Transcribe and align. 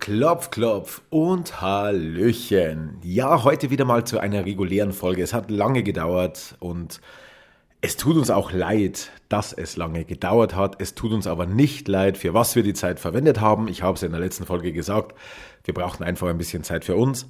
Klopf, 0.00 0.50
klopf 0.50 1.02
und 1.10 1.60
Hallöchen. 1.60 2.98
Ja, 3.02 3.42
heute 3.44 3.70
wieder 3.70 3.84
mal 3.84 4.04
zu 4.04 4.18
einer 4.18 4.44
regulären 4.44 4.92
Folge. 4.92 5.22
Es 5.22 5.34
hat 5.34 5.50
lange 5.50 5.82
gedauert 5.82 6.56
und 6.60 7.00
es 7.80 7.96
tut 7.96 8.16
uns 8.16 8.30
auch 8.30 8.52
leid, 8.52 9.10
dass 9.28 9.52
es 9.52 9.76
lange 9.76 10.04
gedauert 10.04 10.54
hat. 10.54 10.80
Es 10.80 10.94
tut 10.94 11.12
uns 11.12 11.26
aber 11.26 11.46
nicht 11.46 11.88
leid, 11.88 12.16
für 12.18 12.34
was 12.34 12.56
wir 12.56 12.62
die 12.62 12.74
Zeit 12.74 13.00
verwendet 13.00 13.40
haben. 13.40 13.68
Ich 13.68 13.82
habe 13.82 13.96
es 13.96 14.02
in 14.02 14.12
der 14.12 14.20
letzten 14.20 14.46
Folge 14.46 14.72
gesagt. 14.72 15.14
Wir 15.64 15.74
brauchten 15.74 16.04
einfach 16.04 16.28
ein 16.28 16.38
bisschen 16.38 16.64
Zeit 16.64 16.84
für 16.84 16.96
uns. 16.96 17.26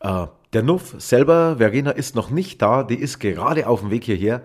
Äh, 0.00 0.26
der 0.52 0.62
Nuff 0.62 0.94
selber, 0.98 1.56
Verena, 1.58 1.90
ist 1.90 2.14
noch 2.14 2.30
nicht 2.30 2.60
da. 2.62 2.82
Die 2.82 2.96
ist 2.96 3.18
gerade 3.18 3.66
auf 3.66 3.80
dem 3.80 3.90
Weg 3.90 4.04
hierher. 4.04 4.42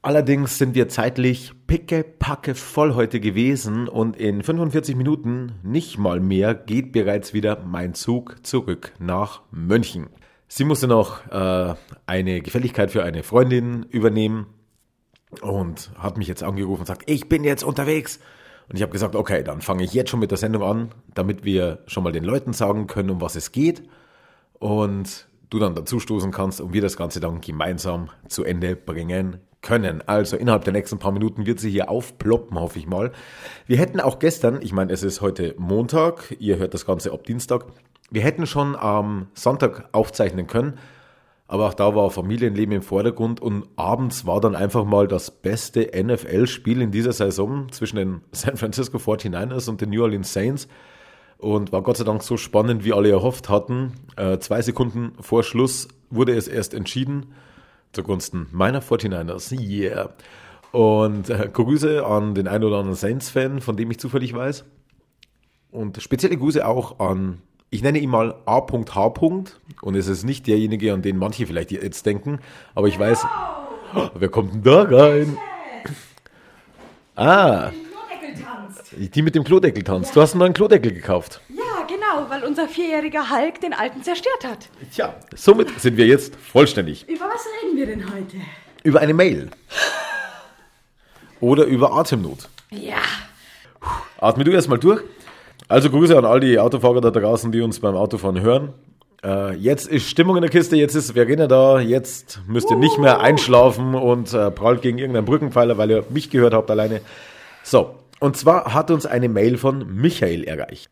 Allerdings 0.00 0.58
sind 0.58 0.76
wir 0.76 0.88
zeitlich 0.88 1.52
pickepacke 1.66 2.54
voll 2.54 2.94
heute 2.94 3.18
gewesen 3.18 3.88
und 3.88 4.16
in 4.16 4.44
45 4.44 4.94
Minuten, 4.94 5.54
nicht 5.64 5.98
mal 5.98 6.20
mehr, 6.20 6.54
geht 6.54 6.92
bereits 6.92 7.34
wieder 7.34 7.60
mein 7.64 7.94
Zug 7.94 8.36
zurück 8.46 8.92
nach 9.00 9.42
München. 9.50 10.08
Sie 10.46 10.64
musste 10.64 10.86
noch 10.86 11.26
äh, 11.30 11.74
eine 12.06 12.40
Gefälligkeit 12.40 12.92
für 12.92 13.02
eine 13.02 13.24
Freundin 13.24 13.82
übernehmen 13.90 14.46
und 15.42 15.90
hat 15.98 16.16
mich 16.16 16.28
jetzt 16.28 16.44
angerufen 16.44 16.82
und 16.82 16.86
sagt, 16.86 17.10
ich 17.10 17.28
bin 17.28 17.42
jetzt 17.42 17.64
unterwegs. 17.64 18.20
Und 18.68 18.76
ich 18.76 18.82
habe 18.82 18.92
gesagt, 18.92 19.16
okay, 19.16 19.42
dann 19.42 19.62
fange 19.62 19.82
ich 19.82 19.94
jetzt 19.94 20.10
schon 20.10 20.20
mit 20.20 20.30
der 20.30 20.38
Sendung 20.38 20.62
an, 20.62 20.90
damit 21.12 21.44
wir 21.44 21.80
schon 21.86 22.04
mal 22.04 22.12
den 22.12 22.24
Leuten 22.24 22.52
sagen 22.52 22.86
können, 22.86 23.10
um 23.10 23.20
was 23.20 23.34
es 23.34 23.50
geht. 23.50 23.82
Und 24.60 25.26
du 25.50 25.58
dann 25.58 25.74
dazustoßen 25.74 26.30
kannst 26.30 26.60
und 26.60 26.72
wir 26.72 26.82
das 26.82 26.96
Ganze 26.96 27.18
dann 27.18 27.40
gemeinsam 27.40 28.10
zu 28.28 28.44
Ende 28.44 28.76
bringen 28.76 29.40
können. 29.62 30.02
Also 30.06 30.36
innerhalb 30.36 30.64
der 30.64 30.72
nächsten 30.72 30.98
paar 30.98 31.12
Minuten 31.12 31.46
wird 31.46 31.60
sie 31.60 31.70
hier 31.70 31.90
aufploppen, 31.90 32.58
hoffe 32.58 32.78
ich 32.78 32.86
mal. 32.86 33.12
Wir 33.66 33.78
hätten 33.78 34.00
auch 34.00 34.18
gestern, 34.18 34.60
ich 34.62 34.72
meine, 34.72 34.92
es 34.92 35.02
ist 35.02 35.20
heute 35.20 35.54
Montag, 35.58 36.36
ihr 36.38 36.58
hört 36.58 36.74
das 36.74 36.86
Ganze 36.86 37.12
ab 37.12 37.24
Dienstag, 37.24 37.66
wir 38.10 38.22
hätten 38.22 38.46
schon 38.46 38.76
am 38.76 39.28
Sonntag 39.34 39.88
aufzeichnen 39.92 40.46
können, 40.46 40.78
aber 41.46 41.66
auch 41.66 41.74
da 41.74 41.94
war 41.94 42.10
Familienleben 42.10 42.76
im 42.76 42.82
Vordergrund 42.82 43.40
und 43.40 43.66
abends 43.76 44.26
war 44.26 44.40
dann 44.40 44.54
einfach 44.54 44.84
mal 44.84 45.08
das 45.08 45.30
beste 45.30 45.90
NFL-Spiel 45.94 46.80
in 46.80 46.90
dieser 46.90 47.12
Saison 47.12 47.70
zwischen 47.72 47.96
den 47.96 48.20
San 48.32 48.56
Francisco 48.56 48.98
49ers 48.98 49.68
und 49.68 49.80
den 49.80 49.90
New 49.90 50.02
Orleans 50.02 50.32
Saints 50.32 50.68
und 51.38 51.72
war 51.72 51.82
Gott 51.82 51.96
sei 51.96 52.04
Dank 52.04 52.22
so 52.22 52.36
spannend, 52.36 52.84
wie 52.84 52.92
alle 52.92 53.10
erhofft 53.10 53.48
hatten. 53.48 53.92
Äh, 54.16 54.38
zwei 54.38 54.62
Sekunden 54.62 55.12
vor 55.20 55.42
Schluss 55.42 55.88
wurde 56.10 56.34
es 56.34 56.48
erst 56.48 56.74
entschieden 56.74 57.26
zugunsten 57.92 58.48
meiner 58.52 58.82
49ers. 58.82 59.58
Yeah. 59.58 60.10
Und 60.72 61.30
äh, 61.30 61.48
Grüße 61.52 62.04
an 62.04 62.34
den 62.34 62.48
ein 62.48 62.62
oder 62.62 62.78
anderen 62.78 62.96
Saints-Fan, 62.96 63.60
von 63.60 63.76
dem 63.76 63.90
ich 63.90 63.98
zufällig 63.98 64.34
weiß. 64.34 64.64
Und 65.70 66.00
spezielle 66.02 66.36
Grüße 66.36 66.66
auch 66.66 66.98
an, 67.00 67.42
ich 67.70 67.82
nenne 67.82 67.98
ihn 67.98 68.10
mal 68.10 68.34
A.H. 68.46 69.12
Und 69.82 69.94
es 69.94 70.08
ist 70.08 70.24
nicht 70.24 70.46
derjenige, 70.46 70.92
an 70.92 71.02
den 71.02 71.18
manche 71.18 71.46
vielleicht 71.46 71.70
jetzt 71.70 72.06
denken, 72.06 72.38
aber 72.74 72.88
ich 72.88 72.98
weiß, 72.98 73.24
oh, 73.94 74.08
wer 74.14 74.28
kommt 74.28 74.54
denn 74.54 74.62
da 74.62 74.82
rein? 74.82 75.38
Ah, 77.16 77.72
die 78.96 79.22
mit 79.22 79.34
dem 79.34 79.44
Klodeckel 79.44 79.82
tanzt. 79.82 80.14
Du 80.14 80.20
hast 80.20 80.32
einen 80.32 80.40
neuen 80.40 80.52
Klodeckel 80.52 80.92
gekauft. 80.92 81.40
Ja, 81.48 81.57
genau, 82.18 82.30
weil 82.30 82.44
unser 82.44 82.68
vierjähriger 82.68 83.30
Hulk 83.30 83.60
den 83.60 83.72
alten 83.72 84.02
zerstört 84.02 84.44
hat. 84.44 84.68
Tja, 84.94 85.14
somit 85.34 85.80
sind 85.80 85.96
wir 85.96 86.06
jetzt 86.06 86.36
vollständig. 86.36 87.08
Über 87.08 87.26
was 87.26 87.44
reden 87.62 87.76
wir 87.76 87.86
denn 87.86 88.04
heute? 88.12 88.36
Über 88.82 89.00
eine 89.00 89.14
Mail. 89.14 89.50
Oder 91.40 91.64
über 91.64 91.92
Atemnot. 91.92 92.48
Ja. 92.70 92.96
Atme 94.18 94.44
du 94.44 94.50
erstmal 94.50 94.78
durch. 94.78 95.02
Also 95.68 95.90
Grüße 95.90 96.16
an 96.16 96.24
all 96.24 96.40
die 96.40 96.58
Autofahrer 96.58 97.00
da 97.00 97.10
draußen, 97.10 97.52
die 97.52 97.60
uns 97.60 97.80
beim 97.80 97.94
Autofahren 97.94 98.40
hören. 98.40 98.72
Äh, 99.22 99.54
jetzt 99.56 99.88
ist 99.88 100.08
Stimmung 100.08 100.36
in 100.36 100.42
der 100.42 100.50
Kiste, 100.50 100.76
jetzt 100.76 100.94
ist 100.94 101.12
Verena 101.12 101.46
da, 101.46 101.80
jetzt 101.80 102.40
müsst 102.46 102.70
ihr 102.70 102.76
nicht 102.76 102.98
mehr 102.98 103.20
einschlafen 103.20 103.94
und 103.94 104.32
äh, 104.32 104.50
prallt 104.50 104.82
gegen 104.82 104.98
irgendeinen 104.98 105.26
Brückenpfeiler, 105.26 105.76
weil 105.76 105.90
ihr 105.90 106.04
mich 106.08 106.30
gehört 106.30 106.54
habt 106.54 106.70
alleine. 106.70 107.00
So, 107.64 107.96
und 108.20 108.36
zwar 108.36 108.74
hat 108.74 108.90
uns 108.90 109.06
eine 109.06 109.28
Mail 109.28 109.58
von 109.58 110.00
Michael 110.00 110.44
erreicht, 110.44 110.88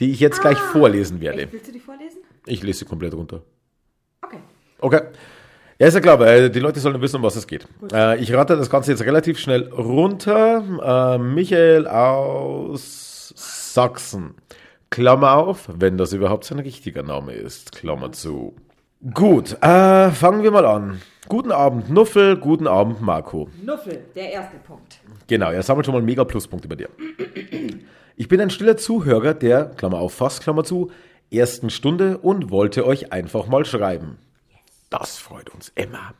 die 0.00 0.10
ich 0.10 0.20
jetzt 0.20 0.40
gleich 0.40 0.58
vorlesen 0.58 1.20
werde. 1.20 1.42
Echt, 1.42 1.52
willst 1.52 1.68
du 1.68 1.72
die 1.72 1.80
vorlesen? 1.80 2.18
Ich 2.46 2.62
lese 2.62 2.80
sie 2.80 2.84
komplett 2.84 3.14
runter. 3.14 3.42
Okay. 4.22 4.38
Okay. 4.80 5.00
Ja, 5.78 5.86
ist 5.86 5.94
ja 5.94 6.00
klar, 6.00 6.18
weil 6.18 6.50
die 6.50 6.58
Leute 6.58 6.80
sollen 6.80 7.00
wissen, 7.00 7.16
um 7.16 7.22
was 7.22 7.36
es 7.36 7.46
geht. 7.46 7.68
Äh, 7.92 8.18
ich 8.20 8.32
rate 8.34 8.56
das 8.56 8.68
Ganze 8.68 8.90
jetzt 8.90 9.04
relativ 9.04 9.38
schnell 9.38 9.68
runter. 9.68 11.14
Äh, 11.14 11.18
Michael 11.18 11.86
aus 11.86 13.32
Sachsen. 13.36 14.34
Klammer 14.90 15.34
auf, 15.36 15.68
wenn 15.72 15.98
das 15.98 16.12
überhaupt 16.12 16.44
sein 16.44 16.58
richtiger 16.58 17.02
Name 17.02 17.32
ist. 17.32 17.72
Klammer 17.72 18.10
zu. 18.10 18.56
Gut, 19.14 19.52
äh, 19.62 20.10
fangen 20.10 20.42
wir 20.42 20.50
mal 20.50 20.64
an. 20.64 21.00
Guten 21.28 21.52
Abend, 21.52 21.90
Nuffel. 21.90 22.36
Guten 22.36 22.66
Abend, 22.66 23.00
Marco. 23.00 23.48
Nuffel, 23.62 24.00
der 24.16 24.32
erste 24.32 24.56
Punkt. 24.56 24.98
Genau, 25.28 25.50
er 25.50 25.62
sammelt 25.62 25.86
schon 25.86 25.94
mal 25.94 26.02
mega 26.02 26.24
Pluspunkte 26.24 26.66
bei 26.66 26.74
dir. 26.74 26.88
Ich 28.20 28.26
bin 28.26 28.40
ein 28.40 28.50
stiller 28.50 28.76
Zuhörer 28.76 29.32
der, 29.32 29.66
Klammer 29.66 30.00
auf, 30.00 30.12
fast, 30.12 30.42
Klammer 30.42 30.64
zu, 30.64 30.90
ersten 31.30 31.70
Stunde 31.70 32.18
und 32.18 32.50
wollte 32.50 32.84
euch 32.84 33.12
einfach 33.12 33.46
mal 33.46 33.64
schreiben. 33.64 34.18
Das 34.90 35.18
freut 35.18 35.50
uns 35.50 35.70
immer. 35.76 36.14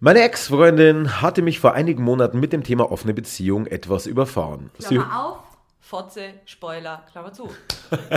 Meine 0.00 0.20
Ex-Freundin 0.22 1.22
hatte 1.22 1.42
mich 1.42 1.60
vor 1.60 1.74
einigen 1.74 2.02
Monaten 2.02 2.40
mit 2.40 2.52
dem 2.52 2.64
Thema 2.64 2.90
offene 2.90 3.14
Beziehung 3.14 3.66
etwas 3.66 4.08
überfahren. 4.08 4.70
Sie, 4.78 4.96
Klammer 4.96 5.26
auf, 5.26 5.38
Fotze, 5.78 6.22
Spoiler, 6.44 7.04
Klammer 7.12 7.32
zu. 7.32 7.50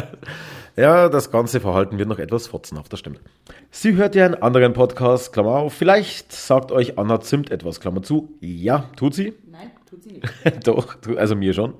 ja, 0.75 1.09
das 1.09 1.29
ganze 1.29 1.59
Verhalten 1.59 2.00
wird 2.00 2.09
noch 2.09 2.18
etwas 2.18 2.47
fotzenhaft, 2.47 2.91
das 2.91 3.02
stimmt. 3.02 3.22
Sie 3.69 3.94
hört 3.94 4.16
ja 4.16 4.25
einen 4.25 4.41
anderen 4.41 4.73
Podcast, 4.73 5.31
Klammer 5.31 5.58
auf. 5.58 5.75
Vielleicht 5.75 6.31
sagt 6.31 6.72
euch 6.72 6.97
Anna 6.97 7.22
Zimt 7.22 7.52
etwas, 7.52 7.79
Klammer 7.79 8.02
zu. 8.02 8.35
Ja, 8.40 8.90
tut 8.96 9.13
sie. 9.13 9.35
Nein, 9.46 9.69
tut 9.88 10.02
sie 10.02 10.13
nicht. 10.13 10.28
Doch, 10.68 10.97
also 11.18 11.35
mir 11.35 11.53
schon. 11.53 11.75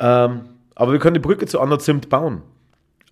Ähm, 0.00 0.40
aber 0.74 0.92
wir 0.92 0.98
können 0.98 1.14
die 1.14 1.20
Brücke 1.20 1.46
zu 1.46 1.60
Anna 1.60 1.78
Zimt 1.78 2.08
bauen. 2.08 2.42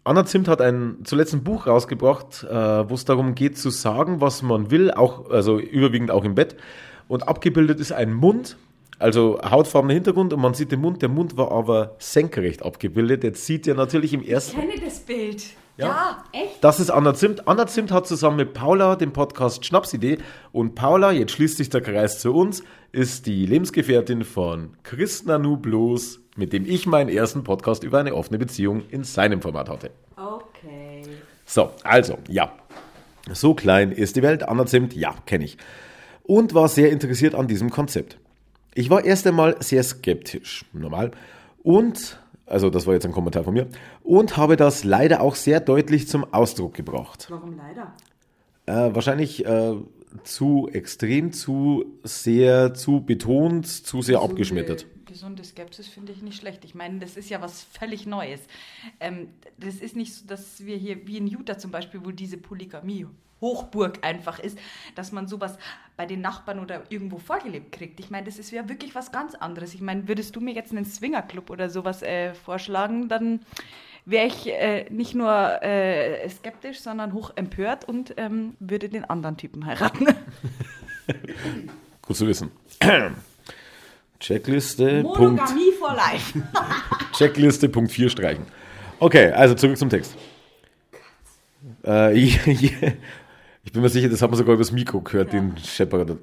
Anna 0.04 0.25
Zimt 0.25 0.49
hat 0.49 0.62
ein 0.62 0.99
zuletzt 1.04 1.34
ein 1.34 1.44
Buch 1.44 1.66
rausgebracht, 1.66 2.44
äh, 2.44 2.88
wo 2.88 2.94
es 2.94 3.04
darum 3.04 3.34
geht 3.34 3.59
zu 3.59 3.69
sagen, 3.69 4.21
was 4.22 4.43
man 4.43 4.71
will, 4.71 4.91
auch 4.91 5.28
also 5.31 5.59
überwiegend 5.59 6.10
auch 6.10 6.25
im 6.25 6.34
Bett. 6.34 6.56
Und 7.09 7.28
abgebildet 7.28 7.78
ist 7.78 7.93
ein 7.93 8.15
Mund, 8.15 8.56
also 8.99 9.38
hautfarbener 9.43 9.94
Hintergrund 9.94 10.32
und 10.32 10.41
man 10.41 10.54
sieht 10.54 10.72
den 10.72 10.81
Mund. 10.81 11.03
Der 11.03 11.09
Mund 11.10 11.37
war 11.37 11.53
aber 11.53 11.94
senkrecht 11.99 12.65
abgebildet. 12.65 13.22
Jetzt 13.22 13.44
sieht 13.44 13.66
ihr 13.66 13.75
natürlich 13.75 14.15
im 14.15 14.22
Ich 14.22 14.31
ersten. 14.31 14.59
kenne 14.59 14.72
das 14.82 15.00
Bild. 15.00 15.43
Ja. 15.76 15.87
Ja, 15.87 16.25
echt? 16.32 16.65
Das 16.65 16.81
ist 16.81 16.91
Anna 16.91 17.15
Zimt. 17.15 17.47
Anna 17.47 17.66
Zimt 17.66 17.93
hat 17.93 18.06
zusammen 18.06 18.37
mit 18.38 18.53
Paula 18.53 18.97
den 18.97 19.12
Podcast 19.12 19.65
Schnapsidee. 19.65 20.19
Und 20.53 20.75
Paula, 20.75 21.12
jetzt 21.12 21.32
schließt 21.32 21.56
sich 21.59 21.70
der 21.70 21.82
Kreis 21.82 22.19
zu 22.19 22.34
uns, 22.34 22.65
ist 22.93 23.26
die 23.26 23.47
Lebensgefährtin 23.47 24.25
von 24.25 24.71
Chris 24.82 25.25
Nanu 25.25 25.56
Bloß, 25.56 26.21
mit 26.37 26.53
dem 26.53 26.65
ich 26.66 26.87
meinen 26.87 27.10
ersten 27.10 27.44
Podcast 27.44 27.84
über 27.84 27.99
eine 27.99 28.15
offene 28.15 28.38
Beziehung 28.38 28.82
in 28.91 29.04
seinem 29.04 29.43
Format 29.43 29.69
hatte. 29.69 29.91
Okay. 30.16 31.03
So, 31.44 31.71
also, 31.84 32.19
ja. 32.28 32.53
So 33.32 33.54
klein 33.54 33.93
ist 33.93 34.16
die 34.16 34.22
Welt. 34.22 34.43
Anna 34.43 34.65
Zimt, 34.66 34.94
ja, 34.94 35.15
kenne 35.26 35.44
ich. 35.44 35.59
Und 36.22 36.54
war 36.54 36.69
sehr 36.69 36.91
interessiert 36.91 37.34
an 37.34 37.47
diesem 37.47 37.71
Konzept. 37.71 38.19
Ich 38.75 38.91
war 38.91 39.05
erst 39.05 39.26
einmal 39.26 39.56
sehr 39.60 39.82
skeptisch, 39.82 40.65
normal. 40.72 41.10
Und, 41.62 42.20
also 42.47 42.70
das 42.70 42.87
war 42.87 42.94
jetzt 42.94 43.05
ein 43.05 43.12
Kommentar 43.12 43.44
von 43.44 43.55
mir, 43.55 43.66
und 44.03 44.37
habe 44.37 44.56
das 44.56 44.84
leider 44.84 45.20
auch 45.20 45.34
sehr 45.34 45.60
deutlich 45.60 46.09
zum 46.09 46.32
Ausdruck 46.32 46.75
gebracht. 46.75 47.26
Warum 47.28 47.56
leider? 47.56 47.93
Äh, 48.66 48.94
wahrscheinlich 48.94 49.44
äh, 49.44 49.75
zu 50.24 50.69
extrem, 50.72 51.32
zu 51.32 51.84
sehr, 52.02 52.74
zu 52.74 53.00
betont, 53.00 53.66
zu 53.66 54.02
sehr 54.02 54.20
abgeschmettert. 54.20 54.86
Gesunde 55.06 55.42
Skepsis 55.42 55.88
finde 55.88 56.12
ich 56.12 56.22
nicht 56.22 56.36
schlecht. 56.36 56.64
Ich 56.64 56.74
meine, 56.74 56.98
das 56.98 57.16
ist 57.16 57.30
ja 57.30 57.41
was 57.41 57.62
völlig 57.62 58.06
Neues. 58.06 58.41
Ähm, 59.00 59.28
das 59.58 59.76
ist 59.76 59.96
nicht 59.96 60.14
so, 60.14 60.26
dass 60.26 60.64
wir 60.64 60.76
hier, 60.76 61.06
wie 61.06 61.16
in 61.16 61.26
Utah 61.26 61.58
zum 61.58 61.70
Beispiel, 61.70 62.05
wo 62.05 62.10
diese 62.10 62.37
Polygamie 62.37 63.06
Hochburg 63.40 64.05
einfach 64.05 64.38
ist, 64.38 64.58
dass 64.94 65.12
man 65.12 65.28
sowas 65.28 65.58
bei 65.96 66.06
den 66.06 66.20
Nachbarn 66.20 66.58
oder 66.58 66.82
irgendwo 66.90 67.19
vorgelebt 67.19 67.72
kriegt. 67.72 68.00
Ich 68.00 68.11
meine, 68.11 68.26
das 68.26 68.38
ist 68.38 68.50
ja 68.50 68.69
wirklich 68.69 68.94
was 68.94 69.12
ganz 69.12 69.34
anderes. 69.34 69.75
Ich 69.75 69.81
meine, 69.81 70.08
würdest 70.08 70.34
du 70.37 70.40
mir 70.40 70.54
jetzt 70.54 70.72
einen 70.72 70.84
Swingerclub 70.84 71.50
oder 71.50 71.70
sowas 71.70 72.02
äh, 72.02 72.34
vorschlagen, 72.34 73.08
dann 73.08 73.40
wäre 74.08 74.26
ich 74.26 74.49
äh, 74.49 74.87
nicht 74.90 75.14
nur 75.14 75.62
äh, 75.62 76.28
skeptisch, 76.28 76.81
sondern 76.81 77.12
hoch 77.12 77.32
empört 77.37 77.87
und 77.87 78.14
ähm, 78.16 78.55
würde 78.58 78.88
den 78.88 79.05
anderen 79.05 79.37
Typen 79.37 79.66
heiraten. 79.66 80.06
Gut 82.02 82.16
zu 82.16 82.26
wissen. 82.26 82.50
Checkliste, 84.20 85.02
Punkt, 85.02 85.19
Monogamie 85.20 85.72
for 85.78 85.94
life. 85.94 86.40
Checkliste, 87.12 87.69
Punkt 87.69 87.93
4 87.93 88.10
streichen. 88.10 88.44
Okay, 88.99 89.31
also 89.31 89.55
zurück 89.55 89.76
zum 89.76 89.90
Text. 89.90 90.16
Äh, 91.84 92.19
ich, 92.19 92.46
ich 92.46 93.72
bin 93.72 93.82
mir 93.82 93.88
sicher, 93.88 94.08
das 94.08 94.22
haben 94.22 94.32
wir 94.32 94.37
sogar 94.37 94.54
übers 94.54 94.72
Mikro 94.72 95.00
gehört, 95.02 95.32
den 95.32 95.56
Schepperer. 95.58 96.16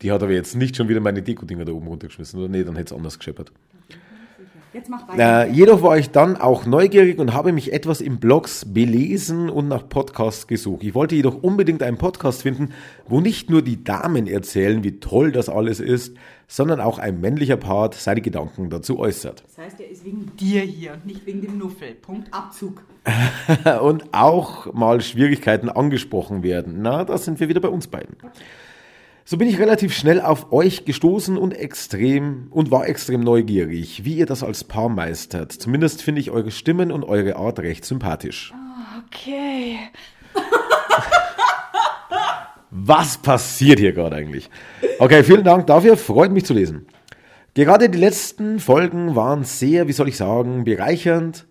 Die 0.00 0.12
hat 0.12 0.22
aber 0.22 0.32
jetzt 0.32 0.54
nicht 0.54 0.76
schon 0.76 0.88
wieder 0.88 1.00
meine 1.00 1.22
Deko-Dinger 1.22 1.64
da 1.64 1.72
oben 1.72 1.88
runtergeschmissen, 1.88 2.38
oder? 2.38 2.48
Nee, 2.48 2.64
dann 2.64 2.76
hätte 2.76 2.94
es 2.94 2.96
anders 2.96 3.18
gescheppert. 3.18 3.52
Jetzt 4.74 4.90
mach 4.90 5.06
weiter. 5.06 5.46
Äh, 5.46 5.52
jedoch 5.52 5.82
war 5.82 5.96
ich 5.98 6.10
dann 6.10 6.36
auch 6.36 6.66
neugierig 6.66 7.20
und 7.20 7.32
habe 7.32 7.52
mich 7.52 7.72
etwas 7.72 8.00
in 8.00 8.18
Blogs 8.18 8.64
belesen 8.64 9.48
und 9.48 9.68
nach 9.68 9.88
Podcasts 9.88 10.48
gesucht. 10.48 10.82
Ich 10.82 10.96
wollte 10.96 11.14
jedoch 11.14 11.40
unbedingt 11.44 11.80
einen 11.80 11.96
Podcast 11.96 12.42
finden, 12.42 12.70
wo 13.06 13.20
nicht 13.20 13.48
nur 13.48 13.62
die 13.62 13.84
Damen 13.84 14.26
erzählen, 14.26 14.82
wie 14.82 14.98
toll 14.98 15.30
das 15.30 15.48
alles 15.48 15.78
ist, 15.78 16.16
sondern 16.48 16.80
auch 16.80 16.98
ein 16.98 17.20
männlicher 17.20 17.56
Part 17.56 17.94
seine 17.94 18.20
Gedanken 18.20 18.68
dazu 18.68 18.98
äußert. 18.98 19.44
Das 19.46 19.64
heißt, 19.64 19.80
er 19.80 19.90
ist 19.90 20.04
wegen 20.04 20.34
dir 20.40 20.62
hier 20.62 20.94
und 20.94 21.06
nicht 21.06 21.24
wegen 21.24 21.42
dem 21.42 21.56
Nuffel. 21.56 21.94
Punkt 21.94 22.34
Abzug. 22.34 22.82
und 23.80 24.12
auch 24.12 24.72
mal 24.74 25.00
Schwierigkeiten 25.00 25.68
angesprochen 25.68 26.42
werden. 26.42 26.78
Na, 26.82 27.04
da 27.04 27.16
sind 27.16 27.38
wir 27.38 27.48
wieder 27.48 27.60
bei 27.60 27.68
uns 27.68 27.86
beiden. 27.86 28.16
So 29.26 29.38
bin 29.38 29.48
ich 29.48 29.58
relativ 29.58 29.94
schnell 29.94 30.20
auf 30.20 30.52
euch 30.52 30.84
gestoßen 30.84 31.38
und 31.38 31.52
extrem 31.52 32.48
und 32.50 32.70
war 32.70 32.86
extrem 32.86 33.20
neugierig, 33.20 34.04
wie 34.04 34.16
ihr 34.16 34.26
das 34.26 34.42
als 34.42 34.64
Paar 34.64 34.90
meistert. 34.90 35.50
Zumindest 35.50 36.02
finde 36.02 36.20
ich 36.20 36.30
eure 36.30 36.50
Stimmen 36.50 36.92
und 36.92 37.04
eure 37.04 37.36
Art 37.36 37.58
recht 37.60 37.86
sympathisch. 37.86 38.52
Okay. 39.08 39.78
Was 42.70 43.16
passiert 43.16 43.78
hier 43.78 43.94
gerade 43.94 44.14
eigentlich? 44.14 44.50
Okay, 44.98 45.24
vielen 45.24 45.44
Dank 45.44 45.68
dafür, 45.68 45.96
freut 45.96 46.30
mich 46.30 46.44
zu 46.44 46.52
lesen. 46.52 46.86
Gerade 47.54 47.88
die 47.88 47.98
letzten 47.98 48.60
Folgen 48.60 49.16
waren 49.16 49.44
sehr, 49.44 49.88
wie 49.88 49.92
soll 49.92 50.08
ich 50.08 50.18
sagen, 50.18 50.64
bereichernd 50.64 51.46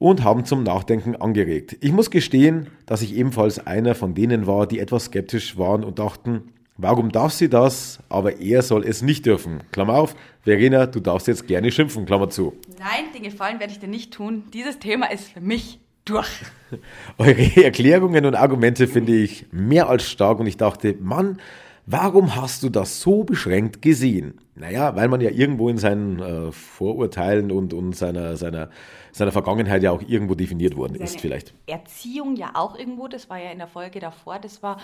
und 0.00 0.24
haben 0.24 0.44
zum 0.44 0.64
Nachdenken 0.64 1.14
angeregt. 1.14 1.76
Ich 1.82 1.92
muss 1.92 2.10
gestehen, 2.10 2.66
dass 2.84 3.02
ich 3.02 3.14
ebenfalls 3.14 3.64
einer 3.64 3.94
von 3.94 4.14
denen 4.14 4.48
war, 4.48 4.66
die 4.66 4.80
etwas 4.80 5.04
skeptisch 5.04 5.56
waren 5.56 5.84
und 5.84 6.00
dachten, 6.00 6.52
Warum 6.78 7.10
darf 7.10 7.32
sie 7.32 7.48
das, 7.48 8.00
aber 8.10 8.38
er 8.38 8.60
soll 8.60 8.84
es 8.84 9.00
nicht 9.00 9.24
dürfen? 9.24 9.62
Klammer 9.72 9.94
auf, 9.94 10.14
Verena, 10.42 10.86
du 10.86 11.00
darfst 11.00 11.26
jetzt 11.26 11.46
gerne 11.46 11.72
schimpfen, 11.72 12.04
Klammer 12.04 12.28
zu. 12.28 12.52
Nein, 12.78 13.12
den 13.14 13.22
Gefallen 13.22 13.58
werde 13.60 13.72
ich 13.72 13.78
dir 13.78 13.88
nicht 13.88 14.12
tun. 14.12 14.44
Dieses 14.52 14.78
Thema 14.78 15.10
ist 15.10 15.28
für 15.28 15.40
mich 15.40 15.80
durch. 16.04 16.28
Eure 17.18 17.64
Erklärungen 17.64 18.26
und 18.26 18.34
Argumente 18.34 18.88
finde 18.88 19.14
ich 19.16 19.46
mehr 19.52 19.88
als 19.88 20.08
stark 20.10 20.38
und 20.38 20.46
ich 20.46 20.58
dachte, 20.58 20.94
Mann, 21.00 21.40
warum 21.86 22.36
hast 22.36 22.62
du 22.62 22.68
das 22.68 23.00
so 23.00 23.24
beschränkt 23.24 23.80
gesehen? 23.80 24.40
Naja, 24.54 24.96
weil 24.96 25.08
man 25.08 25.20
ja 25.20 25.30
irgendwo 25.30 25.68
in 25.68 25.78
seinen 25.78 26.20
äh, 26.20 26.52
Vorurteilen 26.52 27.50
und, 27.50 27.72
und 27.72 27.94
seiner, 27.94 28.36
seiner 28.36 28.70
seiner 29.16 29.32
Vergangenheit 29.32 29.82
ja 29.82 29.92
auch 29.92 30.02
irgendwo 30.06 30.34
definiert 30.34 30.76
worden 30.76 30.94
ist, 30.94 31.20
vielleicht. 31.20 31.54
Erziehung 31.66 32.36
ja 32.36 32.50
auch 32.52 32.78
irgendwo, 32.78 33.08
das 33.08 33.30
war 33.30 33.38
ja 33.38 33.50
in 33.50 33.58
der 33.58 33.66
Folge 33.66 33.98
davor, 33.98 34.38
das 34.38 34.62
war 34.62 34.78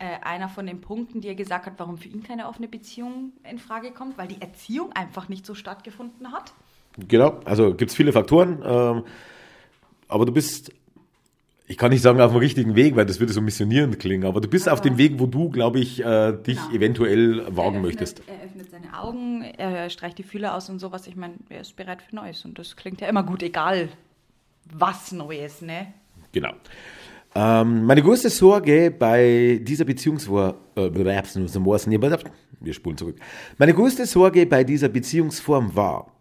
äh, 0.00 0.24
einer 0.24 0.48
von 0.48 0.66
den 0.66 0.80
Punkten, 0.80 1.20
die 1.20 1.28
er 1.28 1.36
gesagt 1.36 1.66
hat, 1.66 1.74
warum 1.76 1.96
für 1.96 2.08
ihn 2.08 2.24
keine 2.24 2.48
offene 2.48 2.66
Beziehung 2.66 3.32
in 3.48 3.58
Frage 3.58 3.92
kommt, 3.92 4.18
weil 4.18 4.26
die 4.26 4.40
Erziehung 4.40 4.92
einfach 4.92 5.28
nicht 5.28 5.46
so 5.46 5.54
stattgefunden 5.54 6.32
hat. 6.32 6.52
Genau, 6.98 7.38
also 7.44 7.74
gibt 7.74 7.92
es 7.92 7.96
viele 7.96 8.12
Faktoren, 8.12 8.60
ähm, 8.64 9.04
aber 10.08 10.26
du 10.26 10.32
bist 10.32 10.72
ich 11.68 11.76
kann 11.76 11.90
nicht 11.90 12.02
sagen 12.02 12.20
auf 12.20 12.32
dem 12.32 12.38
richtigen 12.38 12.76
Weg, 12.76 12.94
weil 12.94 13.06
das 13.06 13.18
würde 13.18 13.32
so 13.32 13.40
missionierend 13.40 13.98
klingen, 13.98 14.24
aber 14.24 14.40
du 14.40 14.48
bist 14.48 14.68
aber 14.68 14.74
auf 14.74 14.80
dem 14.80 14.98
Weg, 14.98 15.18
wo 15.18 15.26
du, 15.26 15.50
glaube 15.50 15.80
ich, 15.80 16.04
äh, 16.04 16.32
dich 16.32 16.58
genau. 16.58 16.74
eventuell 16.74 17.38
wagen 17.38 17.56
er 17.56 17.66
öffnet, 17.66 17.82
möchtest. 17.82 18.22
Er 18.26 18.44
öffnet 18.44 18.70
seine 18.70 18.98
Augen, 18.98 19.42
er 19.42 19.90
streicht 19.90 20.18
die 20.18 20.22
Fühler 20.22 20.54
aus 20.54 20.70
und 20.70 20.78
sowas. 20.78 21.06
Ich 21.06 21.16
meine, 21.16 21.34
er 21.48 21.62
ist 21.62 21.74
bereit 21.74 22.02
für 22.02 22.14
Neues 22.14 22.44
und 22.44 22.58
das 22.58 22.76
klingt 22.76 23.00
ja 23.00 23.08
immer 23.08 23.24
gut, 23.24 23.42
egal 23.42 23.88
was 24.72 25.12
Neues, 25.12 25.62
ne? 25.62 25.92
Genau. 26.32 26.52
Ähm, 27.34 27.84
meine 27.84 28.02
größte 28.02 28.30
Sorge 28.30 28.90
bei 28.90 29.60
dieser 29.62 29.84
Beziehungsform, 29.84 30.54
äh, 30.76 30.90
wir 30.94 32.72
spulen 32.72 32.96
zurück. 32.96 33.16
Meine 33.58 33.74
größte 33.74 34.06
Sorge 34.06 34.46
bei 34.46 34.64
dieser 34.64 34.88
Beziehungsform 34.88 35.74
war, 35.76 36.12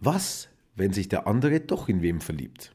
was, 0.00 0.48
wenn 0.76 0.92
sich 0.92 1.08
der 1.08 1.26
andere 1.26 1.60
doch 1.60 1.88
in 1.88 2.00
wem 2.00 2.20
verliebt? 2.20 2.73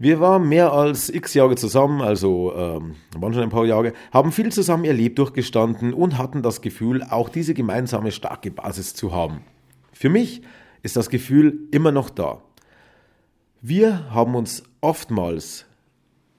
Wir 0.00 0.20
waren 0.20 0.48
mehr 0.48 0.72
als 0.72 1.08
x 1.08 1.34
Jahre 1.34 1.56
zusammen, 1.56 2.00
also 2.02 2.54
ähm, 2.54 2.94
waren 3.18 3.34
schon 3.34 3.42
ein 3.42 3.50
paar 3.50 3.66
Jahre, 3.66 3.94
haben 4.12 4.30
viel 4.30 4.52
zusammen 4.52 4.84
erlebt, 4.84 5.18
durchgestanden 5.18 5.92
und 5.92 6.18
hatten 6.18 6.40
das 6.40 6.60
Gefühl, 6.60 7.02
auch 7.02 7.28
diese 7.28 7.52
gemeinsame 7.52 8.12
starke 8.12 8.52
Basis 8.52 8.94
zu 8.94 9.12
haben. 9.12 9.40
Für 9.92 10.08
mich 10.08 10.42
ist 10.82 10.94
das 10.94 11.10
Gefühl 11.10 11.66
immer 11.72 11.90
noch 11.90 12.10
da. 12.10 12.40
Wir 13.60 14.12
haben 14.14 14.36
uns 14.36 14.62
oftmals, 14.80 15.66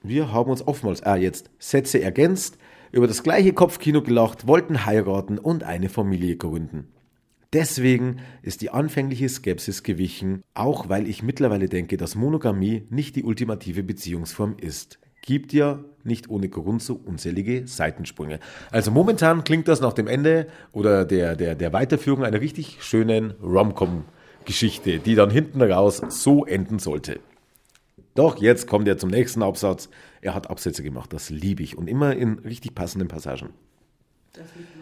wir 0.04 0.32
haben 0.32 0.50
uns 0.50 0.66
oftmals, 0.66 1.04
ah 1.04 1.18
jetzt, 1.18 1.50
Sätze 1.60 2.02
ergänzt, 2.02 2.58
über 2.94 3.08
das 3.08 3.24
gleiche 3.24 3.52
Kopfkino 3.52 4.02
gelacht, 4.02 4.48
wollten 4.48 4.86
heiraten 4.86 5.38
und 5.38 5.64
eine 5.64 5.90
Familie 5.90 6.38
gründen. 6.38 6.88
Deswegen 7.52 8.18
ist 8.44 8.62
die 8.62 8.70
anfängliche 8.70 9.28
Skepsis 9.28 9.82
gewichen, 9.82 10.44
auch 10.54 10.88
weil 10.88 11.08
ich 11.08 11.24
mittlerweile 11.24 11.68
denke, 11.68 11.98
dass 11.98 12.14
Monogamie 12.14 12.86
nicht 12.90 13.16
die 13.16 13.24
ultimative 13.24 13.82
Beziehungsform 13.82 14.58
ist. 14.62 15.00
Gibt 15.24 15.52
ja 15.52 15.84
nicht 16.04 16.30
ohne 16.30 16.48
Grund 16.48 16.84
so 16.84 16.94
unzählige 16.94 17.68
Seitensprünge. 17.68 18.40
Also 18.70 18.92
momentan 18.92 19.44
klingt 19.44 19.68
das 19.68 19.82
nach 19.82 19.94
dem 19.94 20.08
Ende 20.08 20.48
oder 20.74 21.06
der, 21.06 21.36
der, 21.36 21.56
der 21.56 21.74
Weiterführung 21.74 22.24
einer 22.24 22.40
richtig 22.40 22.78
schönen 22.82 23.32
Rom-Com-Geschichte, 23.42 25.00
die 25.00 25.16
dann 25.16 25.32
hinten 25.32 25.62
raus 25.62 26.02
so 26.10 26.46
enden 26.46 26.78
sollte. 26.78 27.20
Doch 28.14 28.38
jetzt 28.38 28.68
kommt 28.68 28.88
er 28.88 28.98
zum 28.98 29.10
nächsten 29.10 29.42
Absatz. 29.42 29.90
Er 30.22 30.36
hat 30.36 30.50
Absätze 30.50 30.84
gemacht, 30.84 31.14
das 31.14 31.32
liebe 31.32 31.64
ich 31.64 31.78
und 31.78 31.88
immer 31.88 32.16
in 32.16 32.40
richtig 32.40 32.76
passenden 32.76 33.08
Passagen. 33.08 33.50
Das 34.34 34.46
liegt 34.56 34.79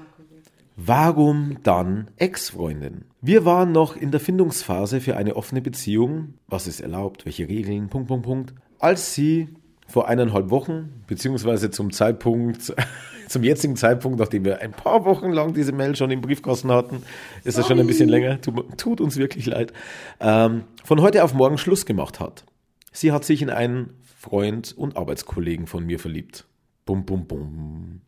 Warum 0.79 1.57
dann 1.63 2.12
Ex-Freundin? 2.18 3.06
Wir 3.19 3.45
waren 3.45 3.71
noch 3.71 3.95
in 3.95 4.12
der 4.12 4.19
Findungsphase 4.19 5.01
für 5.01 5.18
eine 5.18 5.35
offene 5.35 5.59
Beziehung. 5.59 6.35
Was 6.47 6.68
ist 6.68 6.81
erlaubt? 6.81 7.25
Welche 7.25 7.50
Regeln? 7.50 7.89
Punkt, 7.89 8.07
Punkt, 8.07 8.27
Punkt. 8.27 8.53
Als 8.77 9.15
sie 9.15 9.50
vor 9.88 10.07
eineinhalb 10.07 10.51
Wochen, 10.51 11.03
beziehungsweise 11.07 11.71
zum 11.71 11.91
Zeitpunkt, 11.91 12.75
zum 13.27 13.44
jetzigen 13.44 13.75
Zeitpunkt, 13.75 14.19
nachdem 14.19 14.45
wir 14.45 14.62
ein 14.62 14.71
paar 14.71 15.03
Wochen 15.03 15.31
lang 15.31 15.56
diese 15.56 15.71
Mail 15.71 15.95
schon 15.95 16.12
im 16.12 16.21
Briefkasten 16.21 16.69
hatten, 16.69 17.01
ist 17.44 17.57
es 17.57 17.65
schon 17.65 17.80
ein 17.80 17.88
bisschen 17.88 18.07
länger, 18.07 18.39
tut, 18.39 18.77
tut 18.77 19.01
uns 19.01 19.18
wirklich 19.18 19.47
leid, 19.47 19.73
ähm, 20.19 20.65
von 20.83 21.01
heute 21.01 21.23
auf 21.23 21.33
morgen 21.33 21.57
Schluss 21.57 21.88
gemacht 21.88 22.19
hat. 22.19 22.45
Sie 22.91 23.12
hat 23.12 23.25
sich 23.25 23.41
in 23.41 23.50
einen 23.50 23.95
Freund 24.19 24.77
und 24.77 24.95
Arbeitskollegen 24.95 25.65
von 25.65 25.88
mir 25.88 25.97
verliebt. 25.97 26.45
Bum, 26.85 27.03
bum, 27.03 27.25
bum. 27.25 28.01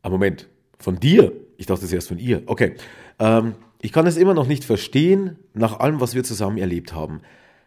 Aber 0.00 0.14
Moment, 0.14 0.48
von 0.78 1.00
dir? 1.00 1.32
Ich 1.56 1.66
dachte 1.66 1.86
zuerst 1.86 2.08
von 2.08 2.18
ihr. 2.18 2.42
Okay. 2.46 2.74
Ähm, 3.18 3.54
ich 3.80 3.92
kann 3.92 4.06
es 4.06 4.16
immer 4.16 4.34
noch 4.34 4.46
nicht 4.46 4.64
verstehen, 4.64 5.36
nach 5.52 5.78
allem, 5.78 6.00
was 6.00 6.14
wir 6.14 6.24
zusammen 6.24 6.58
erlebt 6.58 6.94
haben. 6.94 7.20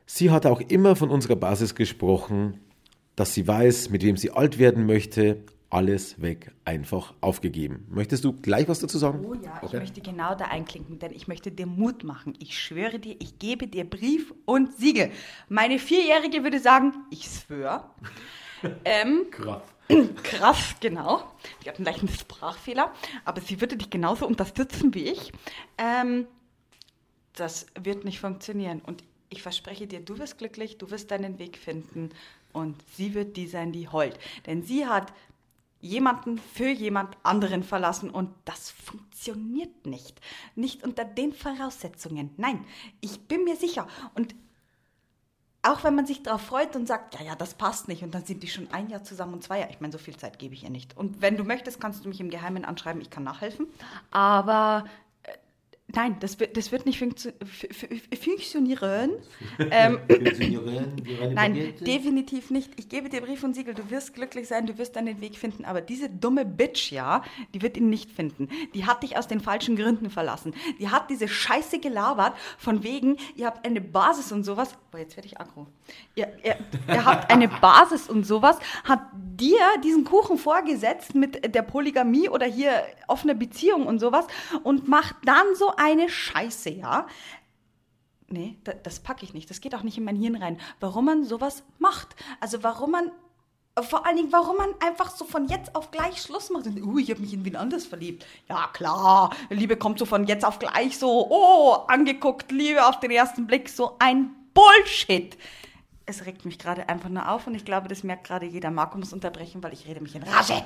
Sie 0.07 0.31
hat 0.31 0.45
auch 0.45 0.61
immer 0.61 0.95
von 0.95 1.09
unserer 1.09 1.35
Basis 1.35 1.75
gesprochen, 1.75 2.59
dass 3.15 3.33
sie 3.33 3.47
weiß, 3.47 3.89
mit 3.89 4.03
wem 4.03 4.17
sie 4.17 4.31
alt 4.31 4.57
werden 4.57 4.85
möchte. 4.85 5.43
Alles 5.69 6.21
weg, 6.21 6.53
einfach 6.63 7.13
aufgegeben. 7.19 7.85
Möchtest 7.89 8.23
du 8.23 8.31
gleich 8.31 8.69
was 8.69 8.79
dazu 8.79 8.97
sagen? 8.97 9.25
Oh 9.25 9.33
ja, 9.33 9.57
okay. 9.57 9.65
ich 9.65 9.73
möchte 9.73 10.01
genau 10.01 10.33
da 10.33 10.45
einklinken, 10.45 10.97
denn 10.97 11.11
ich 11.11 11.27
möchte 11.27 11.51
dir 11.51 11.65
Mut 11.65 12.05
machen. 12.05 12.33
Ich 12.39 12.57
schwöre 12.57 12.99
dir, 12.99 13.17
ich 13.19 13.37
gebe 13.37 13.67
dir 13.67 13.83
Brief 13.83 14.33
und 14.45 14.73
Siegel. 14.77 15.11
Meine 15.49 15.77
Vierjährige 15.77 16.41
würde 16.41 16.59
sagen, 16.59 16.93
ich 17.11 17.25
schwöre. 17.25 17.83
ähm, 18.85 19.25
Krass. 19.29 19.61
Krass, 20.23 20.75
genau. 20.79 21.23
Die 21.63 21.69
hat 21.69 21.77
einen 21.77 21.85
leichten 21.85 22.09
Sprachfehler, 22.09 22.93
aber 23.25 23.41
sie 23.41 23.61
würde 23.61 23.77
dich 23.77 23.89
genauso 23.89 24.27
unterstützen 24.27 24.93
wie 24.93 25.05
ich. 25.05 25.31
Ähm, 25.77 26.27
das 27.33 27.67
wird 27.79 28.03
nicht 28.03 28.19
funktionieren. 28.19 28.81
Und 28.85 29.03
ich 29.29 29.41
verspreche 29.41 29.87
dir, 29.87 29.99
du 29.99 30.17
wirst 30.19 30.37
glücklich, 30.37 30.77
du 30.77 30.89
wirst 30.91 31.11
deinen 31.11 31.39
Weg 31.39 31.57
finden 31.57 32.09
und 32.53 32.75
sie 32.95 33.13
wird 33.13 33.37
die 33.37 33.47
sein, 33.47 33.71
die 33.71 33.87
heult. 33.87 34.17
Denn 34.45 34.63
sie 34.63 34.87
hat 34.87 35.13
jemanden 35.79 36.37
für 36.37 36.69
jemand 36.69 37.15
anderen 37.23 37.63
verlassen 37.63 38.09
und 38.09 38.33
das 38.45 38.71
funktioniert 38.71 39.85
nicht. 39.85 40.19
Nicht 40.55 40.83
unter 40.83 41.05
den 41.05 41.33
Voraussetzungen. 41.33 42.31
Nein, 42.37 42.65
ich 42.99 43.21
bin 43.21 43.43
mir 43.43 43.55
sicher. 43.55 43.87
Und 44.15 44.35
auch 45.67 45.83
wenn 45.83 45.95
man 45.95 46.05
sich 46.05 46.23
darauf 46.23 46.41
freut 46.41 46.75
und 46.75 46.87
sagt, 46.87 47.19
ja, 47.19 47.25
ja, 47.25 47.35
das 47.35 47.53
passt 47.53 47.87
nicht 47.87 48.03
und 48.03 48.13
dann 48.13 48.25
sind 48.25 48.43
die 48.43 48.47
schon 48.47 48.71
ein 48.71 48.89
Jahr 48.89 49.03
zusammen 49.03 49.33
und 49.33 49.43
zwei 49.43 49.59
Jahre. 49.59 49.71
Ich 49.71 49.79
meine, 49.79 49.91
so 49.91 49.97
viel 49.97 50.15
Zeit 50.15 50.39
gebe 50.39 50.53
ich 50.53 50.63
ihr 50.63 50.69
nicht. 50.69 50.95
Und 50.97 51.21
wenn 51.21 51.37
du 51.37 51.43
möchtest, 51.43 51.79
kannst 51.79 52.05
du 52.05 52.09
mich 52.09 52.19
im 52.19 52.29
Geheimen 52.29 52.65
anschreiben, 52.65 53.01
ich 53.01 53.09
kann 53.09 53.23
nachhelfen. 53.23 53.67
Aber 54.11 54.85
Nein, 55.95 56.17
das 56.19 56.37
wird, 56.37 56.57
das 56.57 56.73
wird 56.73 56.85
nicht 56.85 56.99
funktio 56.99 57.31
funktionieren. 58.21 59.11
ähm, 59.71 59.99
Nein, 61.33 61.73
definitiv 61.79 62.51
nicht. 62.51 62.73
Ich 62.77 62.89
gebe 62.89 63.07
dir 63.07 63.21
Brief 63.21 63.41
und 63.45 63.55
Siegel, 63.55 63.73
du 63.73 63.89
wirst 63.89 64.13
glücklich 64.13 64.49
sein, 64.49 64.67
du 64.67 64.77
wirst 64.77 64.97
deinen 64.97 65.21
Weg 65.21 65.37
finden, 65.37 65.63
aber 65.63 65.79
diese 65.79 66.09
dumme 66.09 66.43
Bitch, 66.43 66.91
ja, 66.91 67.23
die 67.53 67.61
wird 67.61 67.77
ihn 67.77 67.89
nicht 67.89 68.11
finden. 68.11 68.49
Die 68.73 68.85
hat 68.85 69.01
dich 69.01 69.17
aus 69.17 69.29
den 69.29 69.39
falschen 69.39 69.77
Gründen 69.77 70.09
verlassen. 70.09 70.53
Die 70.77 70.89
hat 70.89 71.09
diese 71.09 71.29
Scheiße 71.29 71.79
gelabert, 71.79 72.33
von 72.57 72.83
wegen, 72.83 73.15
ihr 73.35 73.45
habt 73.45 73.65
eine 73.65 73.79
Basis 73.79 74.33
und 74.33 74.43
sowas. 74.43 74.75
Boah, 74.91 74.99
jetzt 74.99 75.15
werde 75.15 75.27
ich 75.27 75.39
aggro. 75.39 75.67
Ihr, 76.15 76.27
ihr, 76.43 76.57
ihr 76.89 77.05
habt 77.05 77.31
eine 77.31 77.47
Basis 77.61 78.09
und 78.09 78.25
sowas, 78.25 78.59
hat 78.83 78.99
dir 79.13 79.57
diesen 79.85 80.03
Kuchen 80.03 80.37
vorgesetzt 80.37 81.15
mit 81.15 81.55
der 81.55 81.61
Polygamie 81.61 82.27
oder 82.27 82.45
hier 82.45 82.83
offene 83.07 83.35
Beziehung 83.35 83.85
und 83.85 83.99
sowas 83.99 84.27
und 84.63 84.89
macht 84.89 85.15
dann 85.23 85.55
so 85.55 85.76
eine 85.77 86.09
Scheiße, 86.09 86.69
ja. 86.69 87.07
Nee, 88.29 88.57
da, 88.63 88.73
das 88.73 88.99
packe 88.99 89.23
ich 89.23 89.33
nicht. 89.33 89.49
Das 89.49 89.61
geht 89.61 89.73
auch 89.73 89.83
nicht 89.83 89.97
in 89.97 90.03
mein 90.03 90.15
Hirn 90.15 90.35
rein. 90.35 90.59
Warum 90.79 91.05
man 91.05 91.23
sowas 91.23 91.63
macht. 91.79 92.15
Also 92.41 92.61
warum 92.61 92.91
man, 92.91 93.11
vor 93.81 94.05
allen 94.05 94.17
Dingen, 94.17 94.31
warum 94.31 94.57
man 94.57 94.69
einfach 94.85 95.15
so 95.15 95.23
von 95.23 95.47
jetzt 95.47 95.75
auf 95.75 95.91
gleich 95.91 96.21
Schluss 96.21 96.49
macht. 96.49 96.67
Und, 96.67 96.81
uh, 96.83 96.97
ich 96.97 97.09
habe 97.09 97.21
mich 97.21 97.33
in 97.33 97.45
wen 97.45 97.55
anders 97.55 97.85
verliebt. 97.85 98.25
Ja, 98.49 98.67
klar, 98.73 99.33
Liebe 99.49 99.77
kommt 99.77 99.99
so 99.99 100.05
von 100.05 100.25
jetzt 100.25 100.43
auf 100.43 100.59
gleich 100.59 100.97
so, 100.97 101.27
oh, 101.29 101.85
angeguckt, 101.87 102.51
Liebe 102.51 102.85
auf 102.85 102.99
den 102.99 103.11
ersten 103.11 103.47
Blick, 103.47 103.69
so 103.69 103.95
ein 103.99 104.35
Bullshit. 104.53 105.37
Es 106.05 106.25
regt 106.25 106.45
mich 106.45 106.57
gerade 106.57 106.89
einfach 106.89 107.09
nur 107.09 107.29
auf 107.29 107.47
und 107.47 107.55
ich 107.55 107.65
glaube, 107.65 107.87
das 107.87 108.03
merkt 108.03 108.25
gerade 108.25 108.45
jeder. 108.45 108.71
Marco 108.71 108.97
muss 108.97 109.13
unterbrechen, 109.13 109.61
weil 109.63 109.73
ich 109.73 109.87
rede 109.87 110.01
mich 110.01 110.15
in 110.15 110.23
Rage. 110.23 110.63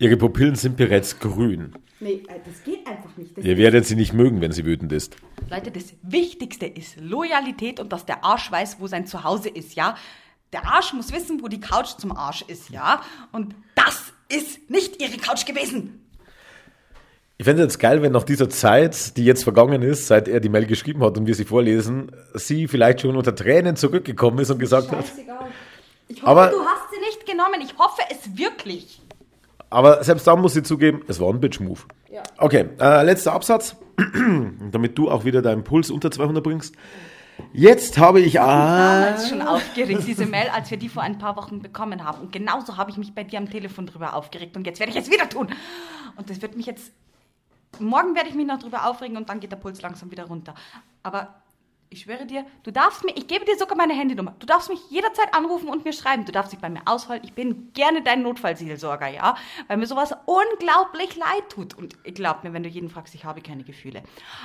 Ihre 0.00 0.16
Pupillen 0.16 0.54
sind 0.56 0.78
bereits 0.78 1.18
grün. 1.18 1.74
Nee, 2.00 2.22
äh, 2.26 2.40
das 2.44 2.64
geht 2.64 2.86
einfach 2.86 3.14
nicht. 3.18 3.36
Das 3.36 3.44
Ihr 3.44 3.58
werdet 3.58 3.84
sie 3.84 3.96
nicht 3.96 4.14
mögen, 4.14 4.40
wenn 4.40 4.50
sie 4.50 4.64
wütend 4.64 4.90
ist. 4.92 5.14
Leute, 5.50 5.70
das 5.70 5.92
Wichtigste 6.02 6.64
ist 6.64 6.98
Loyalität 6.98 7.78
und 7.78 7.92
dass 7.92 8.06
der 8.06 8.24
Arsch 8.24 8.50
weiß, 8.50 8.78
wo 8.80 8.86
sein 8.86 9.06
Zuhause 9.06 9.50
ist, 9.50 9.74
ja? 9.74 9.96
Der 10.54 10.64
Arsch 10.64 10.94
muss 10.94 11.12
wissen, 11.12 11.42
wo 11.42 11.48
die 11.48 11.60
Couch 11.60 11.98
zum 11.98 12.12
Arsch 12.16 12.42
ist, 12.48 12.70
ja? 12.70 13.02
Und 13.30 13.54
das 13.74 14.14
ist 14.30 14.70
nicht 14.70 15.02
ihre 15.02 15.18
Couch 15.18 15.44
gewesen. 15.44 16.00
Ich 17.36 17.44
fände 17.44 17.62
es 17.62 17.74
jetzt 17.74 17.78
geil, 17.78 18.00
wenn 18.00 18.12
nach 18.12 18.24
dieser 18.24 18.48
Zeit, 18.48 19.18
die 19.18 19.24
jetzt 19.26 19.44
vergangen 19.44 19.82
ist, 19.82 20.06
seit 20.06 20.28
er 20.28 20.40
die 20.40 20.48
Mail 20.48 20.64
geschrieben 20.64 21.02
hat 21.04 21.18
und 21.18 21.26
wir 21.26 21.34
sie 21.34 21.44
vorlesen, 21.44 22.10
sie 22.34 22.68
vielleicht 22.68 23.02
schon 23.02 23.16
unter 23.16 23.34
Tränen 23.34 23.76
zurückgekommen 23.76 24.38
ist 24.38 24.50
und 24.50 24.58
gesagt 24.58 24.90
hat. 24.92 25.06
Scheißegal. 25.06 25.46
Ich 26.08 26.22
hoffe, 26.22 26.26
Aber- 26.30 26.50
du 26.50 26.60
hast 26.64 26.90
sie 26.90 27.00
nicht 27.00 27.26
genommen. 27.26 27.60
Ich 27.62 27.76
hoffe 27.78 28.00
es 28.10 28.36
wirklich. 28.38 29.00
Aber 29.70 30.02
selbst 30.02 30.26
dann 30.26 30.40
muss 30.40 30.54
sie 30.54 30.62
zugeben, 30.62 31.02
es 31.06 31.20
war 31.20 31.28
ein 31.32 31.40
Bitch-Move. 31.40 31.80
Ja. 32.10 32.22
Okay, 32.38 32.68
äh, 32.80 33.04
letzter 33.04 33.32
Absatz, 33.32 33.76
damit 34.72 34.98
du 34.98 35.10
auch 35.10 35.24
wieder 35.24 35.42
deinen 35.42 35.62
Puls 35.62 35.90
unter 35.90 36.10
200 36.10 36.42
bringst. 36.42 36.74
Jetzt 37.52 37.98
habe 37.98 38.20
ich... 38.20 38.40
Ah, 38.40 39.00
damals 39.04 39.28
schon 39.28 39.42
aufgeregt, 39.42 40.02
diese 40.06 40.26
Mail, 40.26 40.48
als 40.54 40.70
wir 40.70 40.76
die 40.76 40.88
vor 40.88 41.02
ein 41.02 41.18
paar 41.18 41.36
Wochen 41.36 41.62
bekommen 41.62 42.04
haben. 42.04 42.22
Und 42.22 42.32
genauso 42.32 42.76
habe 42.76 42.90
ich 42.90 42.96
mich 42.96 43.14
bei 43.14 43.24
dir 43.24 43.38
am 43.38 43.48
Telefon 43.48 43.86
drüber 43.86 44.14
aufgeregt. 44.14 44.56
Und 44.56 44.66
jetzt 44.66 44.80
werde 44.80 44.92
ich 44.92 44.98
es 44.98 45.10
wieder 45.10 45.28
tun. 45.28 45.48
Und 46.16 46.28
das 46.28 46.42
wird 46.42 46.56
mich 46.56 46.66
jetzt. 46.66 46.92
Morgen 47.78 48.14
werde 48.14 48.28
ich 48.28 48.34
mich 48.34 48.46
noch 48.46 48.58
drüber 48.58 48.86
aufregen 48.86 49.16
und 49.16 49.28
dann 49.28 49.38
geht 49.40 49.52
der 49.52 49.56
Puls 49.56 49.80
langsam 49.80 50.10
wieder 50.10 50.24
runter. 50.24 50.54
Aber 51.02 51.39
ich 51.92 52.02
schwöre 52.02 52.24
dir, 52.24 52.46
du 52.62 52.70
darfst 52.70 53.04
mir, 53.04 53.16
ich 53.16 53.26
gebe 53.26 53.44
dir 53.44 53.58
sogar 53.58 53.76
meine 53.76 53.94
Handynummer. 53.94 54.36
Du 54.38 54.46
darfst 54.46 54.68
mich 54.68 54.78
jederzeit 54.90 55.34
anrufen 55.34 55.68
und 55.68 55.84
mir 55.84 55.92
schreiben. 55.92 56.24
Du 56.24 56.30
darfst 56.30 56.52
dich 56.52 56.60
bei 56.60 56.70
mir 56.70 56.82
ausholen. 56.86 57.20
Ich 57.24 57.32
bin 57.32 57.72
gerne 57.74 58.00
dein 58.02 58.22
Notfallseelsorger, 58.22 59.08
ja? 59.08 59.36
Weil 59.66 59.76
mir 59.76 59.86
sowas 59.86 60.14
unglaublich 60.24 61.16
leid 61.16 61.50
tut. 61.50 61.74
Und 61.74 61.96
glaub 62.04 62.44
mir, 62.44 62.52
wenn 62.52 62.62
du 62.62 62.68
jeden 62.68 62.90
fragst, 62.90 63.16
ich 63.16 63.24
habe 63.24 63.40
keine 63.40 63.64
Gefühle. 63.64 64.04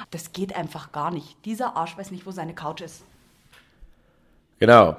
Das 0.09 0.33
geht 0.33 0.55
einfach 0.55 0.91
gar 0.91 1.11
nicht. 1.11 1.37
Dieser 1.45 1.77
Arsch 1.77 1.95
weiß 1.95 2.09
nicht, 2.09 2.25
wo 2.25 2.31
seine 2.31 2.55
Couch 2.55 2.81
ist. 2.81 3.05
genau. 4.59 4.97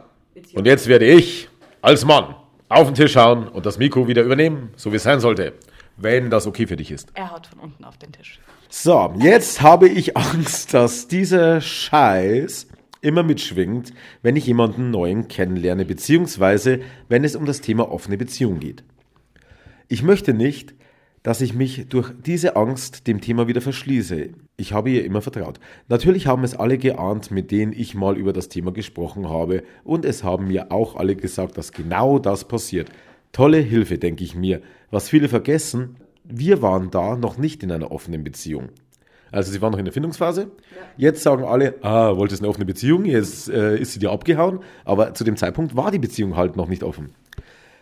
Und 0.54 0.66
jetzt 0.66 0.86
werde 0.86 1.06
ich 1.06 1.48
als 1.80 2.04
Mann 2.04 2.36
auf 2.68 2.86
den 2.86 2.94
Tisch 2.94 3.16
hauen 3.16 3.48
und 3.48 3.64
das 3.66 3.78
Mikro 3.78 4.06
wieder 4.06 4.22
übernehmen, 4.22 4.72
so 4.76 4.92
wie 4.92 4.96
es 4.96 5.02
sein 5.02 5.18
sollte, 5.18 5.54
wenn 5.96 6.30
das 6.30 6.46
okay 6.46 6.66
für 6.66 6.76
dich 6.76 6.90
ist. 6.90 7.10
Er 7.14 7.30
haut 7.32 7.46
von 7.46 7.58
unten 7.58 7.84
auf 7.84 7.96
den 7.96 8.12
Tisch. 8.12 8.38
So, 8.68 9.14
jetzt 9.20 9.62
habe 9.62 9.88
ich 9.88 10.16
Angst, 10.16 10.74
dass 10.74 11.06
dieser 11.06 11.60
Scheiß 11.60 12.66
immer 13.00 13.22
mitschwingt, 13.22 13.92
wenn 14.22 14.34
ich 14.34 14.46
jemanden 14.46 14.90
neuen 14.90 15.28
kennenlerne, 15.28 15.84
beziehungsweise 15.84 16.80
wenn 17.08 17.22
es 17.22 17.36
um 17.36 17.46
das 17.46 17.60
Thema 17.60 17.90
offene 17.90 18.16
Beziehung 18.16 18.58
geht. 18.58 18.82
Ich 19.86 20.02
möchte 20.02 20.34
nicht, 20.34 20.74
dass 21.22 21.40
ich 21.40 21.54
mich 21.54 21.88
durch 21.88 22.12
diese 22.24 22.56
Angst 22.56 23.06
dem 23.06 23.20
Thema 23.20 23.46
wieder 23.46 23.60
verschließe. 23.60 24.30
Ich 24.56 24.72
habe 24.72 24.90
ihr 24.90 25.04
immer 25.04 25.22
vertraut. 25.22 25.60
Natürlich 25.88 26.26
haben 26.26 26.42
es 26.42 26.54
alle 26.54 26.78
geahnt, 26.78 27.30
mit 27.30 27.52
denen 27.52 27.72
ich 27.72 27.94
mal 27.94 28.16
über 28.16 28.32
das 28.32 28.48
Thema 28.48 28.72
gesprochen 28.72 29.28
habe, 29.28 29.62
und 29.84 30.04
es 30.04 30.24
haben 30.24 30.48
mir 30.48 30.72
auch 30.72 30.96
alle 30.96 31.14
gesagt, 31.14 31.56
dass 31.56 31.72
genau 31.72 32.18
das 32.18 32.48
passiert. 32.48 32.90
Tolle 33.30 33.58
Hilfe, 33.58 33.98
denke 33.98 34.24
ich 34.24 34.34
mir. 34.34 34.60
Was 34.90 35.08
viele 35.08 35.28
vergessen, 35.28 35.96
wir 36.28 36.62
waren 36.62 36.90
da 36.90 37.16
noch 37.16 37.38
nicht 37.38 37.62
in 37.62 37.72
einer 37.72 37.90
offenen 37.90 38.24
Beziehung. 38.24 38.70
Also 39.32 39.52
sie 39.52 39.60
waren 39.60 39.72
noch 39.72 39.78
in 39.78 39.84
der 39.84 39.92
Findungsphase. 39.94 40.50
Jetzt 40.96 41.22
sagen 41.22 41.44
alle, 41.44 41.74
ah, 41.82 42.16
wolltest 42.16 42.42
eine 42.42 42.48
offene 42.48 42.64
Beziehung, 42.64 43.04
jetzt 43.04 43.48
äh, 43.48 43.76
ist 43.78 43.92
sie 43.92 43.98
dir 43.98 44.10
abgehauen. 44.10 44.60
Aber 44.84 45.14
zu 45.14 45.24
dem 45.24 45.36
Zeitpunkt 45.36 45.76
war 45.76 45.90
die 45.90 45.98
Beziehung 45.98 46.36
halt 46.36 46.56
noch 46.56 46.68
nicht 46.68 46.82
offen. 46.82 47.10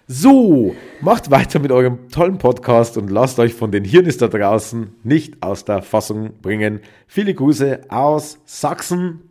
So, 0.06 0.74
macht 1.00 1.30
weiter 1.30 1.58
mit 1.60 1.72
eurem 1.72 2.10
tollen 2.10 2.36
Podcast 2.36 2.98
und 2.98 3.10
lasst 3.10 3.38
euch 3.38 3.54
von 3.54 3.70
den 3.70 3.84
Hirnis 3.84 4.18
da 4.18 4.28
draußen 4.28 4.94
nicht 5.02 5.42
aus 5.42 5.64
der 5.64 5.80
Fassung 5.80 6.40
bringen. 6.42 6.80
Viele 7.06 7.32
Grüße 7.32 7.82
aus 7.88 8.38
Sachsen. 8.44 9.30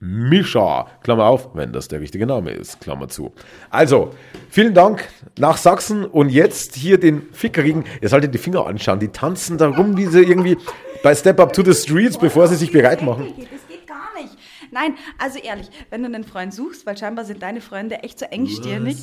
Mischa, 0.00 0.86
Klammer 1.02 1.24
auf, 1.24 1.54
wenn 1.54 1.72
das 1.72 1.88
der 1.88 2.00
richtige 2.00 2.24
Name 2.24 2.52
ist, 2.52 2.80
Klammer 2.80 3.08
zu. 3.08 3.32
Also, 3.68 4.10
vielen 4.48 4.72
Dank 4.72 5.08
nach 5.38 5.56
Sachsen 5.56 6.04
und 6.04 6.28
jetzt 6.28 6.76
hier 6.76 7.00
den 7.00 7.22
Fickerigen, 7.32 7.84
ihr 8.00 8.08
solltet 8.08 8.32
die 8.32 8.38
Finger 8.38 8.66
anschauen, 8.66 9.00
die 9.00 9.08
tanzen 9.08 9.58
da 9.58 9.68
rum, 9.68 9.96
wie 9.96 10.06
sie 10.06 10.22
irgendwie 10.22 10.56
bei 11.02 11.14
Step 11.14 11.40
Up 11.40 11.52
to 11.52 11.64
the 11.64 11.74
Streets, 11.74 12.16
bevor 12.16 12.46
sie 12.46 12.56
sich 12.56 12.70
bereit 12.70 13.02
machen. 13.02 13.32
Das 13.36 13.66
geht 13.68 13.86
gar 13.86 14.14
nicht. 14.20 14.36
Nein, 14.70 14.94
also 15.18 15.40
ehrlich, 15.40 15.68
wenn 15.90 16.02
du 16.02 16.06
einen 16.06 16.24
Freund 16.24 16.54
suchst, 16.54 16.86
weil 16.86 16.96
scheinbar 16.96 17.24
sind 17.24 17.42
deine 17.42 17.60
Freunde 17.60 17.96
echt 17.96 18.20
so 18.20 18.26
engstirnig. 18.26 18.98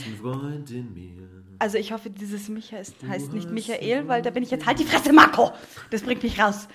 Also 1.60 1.78
ich 1.78 1.92
hoffe, 1.92 2.10
dieses 2.10 2.50
Micha 2.50 2.78
ist, 2.78 2.96
heißt 3.08 3.34
nicht 3.34 3.50
Michael, 3.50 4.08
weil 4.08 4.22
da 4.22 4.30
bin 4.30 4.44
ich 4.44 4.52
jetzt 4.52 4.66
halt 4.66 4.80
die 4.80 4.84
Fresse, 4.84 5.14
Marco! 5.14 5.52
Das 5.90 6.04
bringt 6.04 6.24
mich 6.24 6.40
raus, 6.40 6.68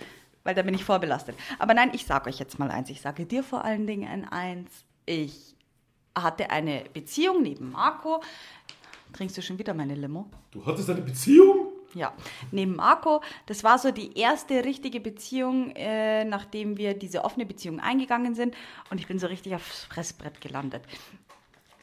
weil 0.44 0.54
da 0.54 0.62
bin 0.62 0.74
ich 0.74 0.84
vorbelastet. 0.84 1.36
Aber 1.58 1.74
nein, 1.74 1.90
ich 1.92 2.06
sage 2.06 2.28
euch 2.30 2.38
jetzt 2.38 2.58
mal 2.58 2.70
eins. 2.70 2.90
Ich 2.90 3.00
sage 3.00 3.26
dir 3.26 3.42
vor 3.42 3.64
allen 3.64 3.86
Dingen 3.86 4.08
ein 4.08 4.28
Eins. 4.28 4.70
Ich 5.06 5.54
hatte 6.16 6.50
eine 6.50 6.84
Beziehung 6.92 7.42
neben 7.42 7.72
Marco. 7.72 8.22
Trinkst 9.12 9.36
du 9.36 9.42
schon 9.42 9.58
wieder 9.58 9.74
meine 9.74 9.94
Limo? 9.94 10.30
Du 10.50 10.64
hattest 10.64 10.88
eine 10.90 11.02
Beziehung? 11.02 11.68
Ja, 11.94 12.12
neben 12.52 12.76
Marco, 12.76 13.20
das 13.46 13.64
war 13.64 13.76
so 13.78 13.90
die 13.90 14.16
erste 14.16 14.64
richtige 14.64 15.00
Beziehung, 15.00 15.72
äh, 15.74 16.24
nachdem 16.24 16.76
wir 16.76 16.94
diese 16.94 17.24
offene 17.24 17.44
Beziehung 17.44 17.80
eingegangen 17.80 18.36
sind. 18.36 18.54
Und 18.90 19.00
ich 19.00 19.08
bin 19.08 19.18
so 19.18 19.26
richtig 19.26 19.56
aufs 19.56 19.86
Fressbrett 19.86 20.40
gelandet. 20.40 20.84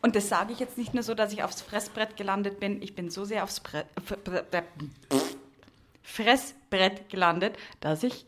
Und 0.01 0.15
das 0.15 0.29
sage 0.29 0.53
ich 0.53 0.59
jetzt 0.59 0.77
nicht 0.77 0.93
nur 0.93 1.03
so, 1.03 1.13
dass 1.13 1.33
ich 1.33 1.43
aufs 1.43 1.61
Fressbrett 1.61 2.15
gelandet 2.15 2.61
bin. 2.61 2.81
Ich 2.81 2.95
bin 2.95 3.09
so 3.09 3.25
sehr 3.25 3.43
aufs 3.43 3.61
Bre- 3.61 3.83
Fressbrett 6.03 7.09
gelandet, 7.09 7.57
dass 7.81 8.03
ich 8.03 8.25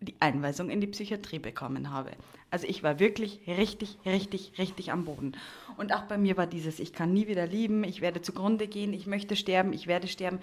die 0.00 0.14
Einweisung 0.20 0.70
in 0.70 0.80
die 0.80 0.86
Psychiatrie 0.86 1.38
bekommen 1.38 1.90
habe. 1.90 2.12
Also 2.50 2.66
ich 2.66 2.82
war 2.82 2.98
wirklich 2.98 3.40
richtig, 3.46 3.98
richtig, 4.06 4.52
richtig 4.58 4.92
am 4.92 5.04
Boden. 5.04 5.32
Und 5.76 5.92
auch 5.92 6.02
bei 6.04 6.16
mir 6.16 6.36
war 6.36 6.46
dieses, 6.46 6.80
ich 6.80 6.92
kann 6.92 7.12
nie 7.12 7.28
wieder 7.28 7.46
lieben, 7.46 7.84
ich 7.84 8.00
werde 8.00 8.22
zugrunde 8.22 8.68
gehen, 8.68 8.92
ich 8.92 9.06
möchte 9.06 9.36
sterben, 9.36 9.72
ich 9.72 9.86
werde 9.86 10.08
sterben. 10.08 10.38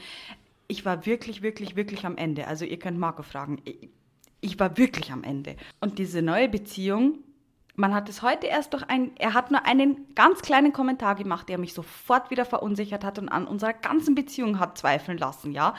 Ich 0.68 0.86
war 0.86 1.06
wirklich, 1.06 1.42
wirklich, 1.42 1.76
wirklich 1.76 2.06
am 2.06 2.18
Ende. 2.18 2.48
Also 2.48 2.66
ihr 2.66 2.80
könnt 2.80 2.98
Marco 2.98 3.24
fragen. 3.24 3.62
Ich, 3.66 3.90
ich 4.42 4.60
war 4.60 4.78
wirklich 4.78 5.12
am 5.12 5.24
Ende. 5.24 5.56
Und 5.80 5.98
diese 5.98 6.22
neue 6.22 6.50
Beziehung, 6.50 7.20
man 7.76 7.94
hat 7.94 8.08
es 8.10 8.22
heute 8.22 8.48
erst 8.48 8.74
durch 8.74 8.84
ein, 8.90 9.12
er 9.18 9.34
hat 9.34 9.52
nur 9.52 9.66
einen 9.66 10.14
ganz 10.16 10.42
kleinen 10.42 10.72
Kommentar 10.72 11.16
gemacht, 11.16 11.50
der 11.50 11.58
mich 11.58 11.74
sofort 11.74 12.32
wieder 12.32 12.46
verunsichert 12.46 13.04
hat 13.04 13.20
und 13.20 13.30
an 13.30 13.48
unserer 13.48 13.74
ganzen 13.74 14.16
Beziehung 14.16 14.60
hat 14.60 14.78
zweifeln 14.78 15.18
lassen, 15.18 15.52
ja. 15.52 15.76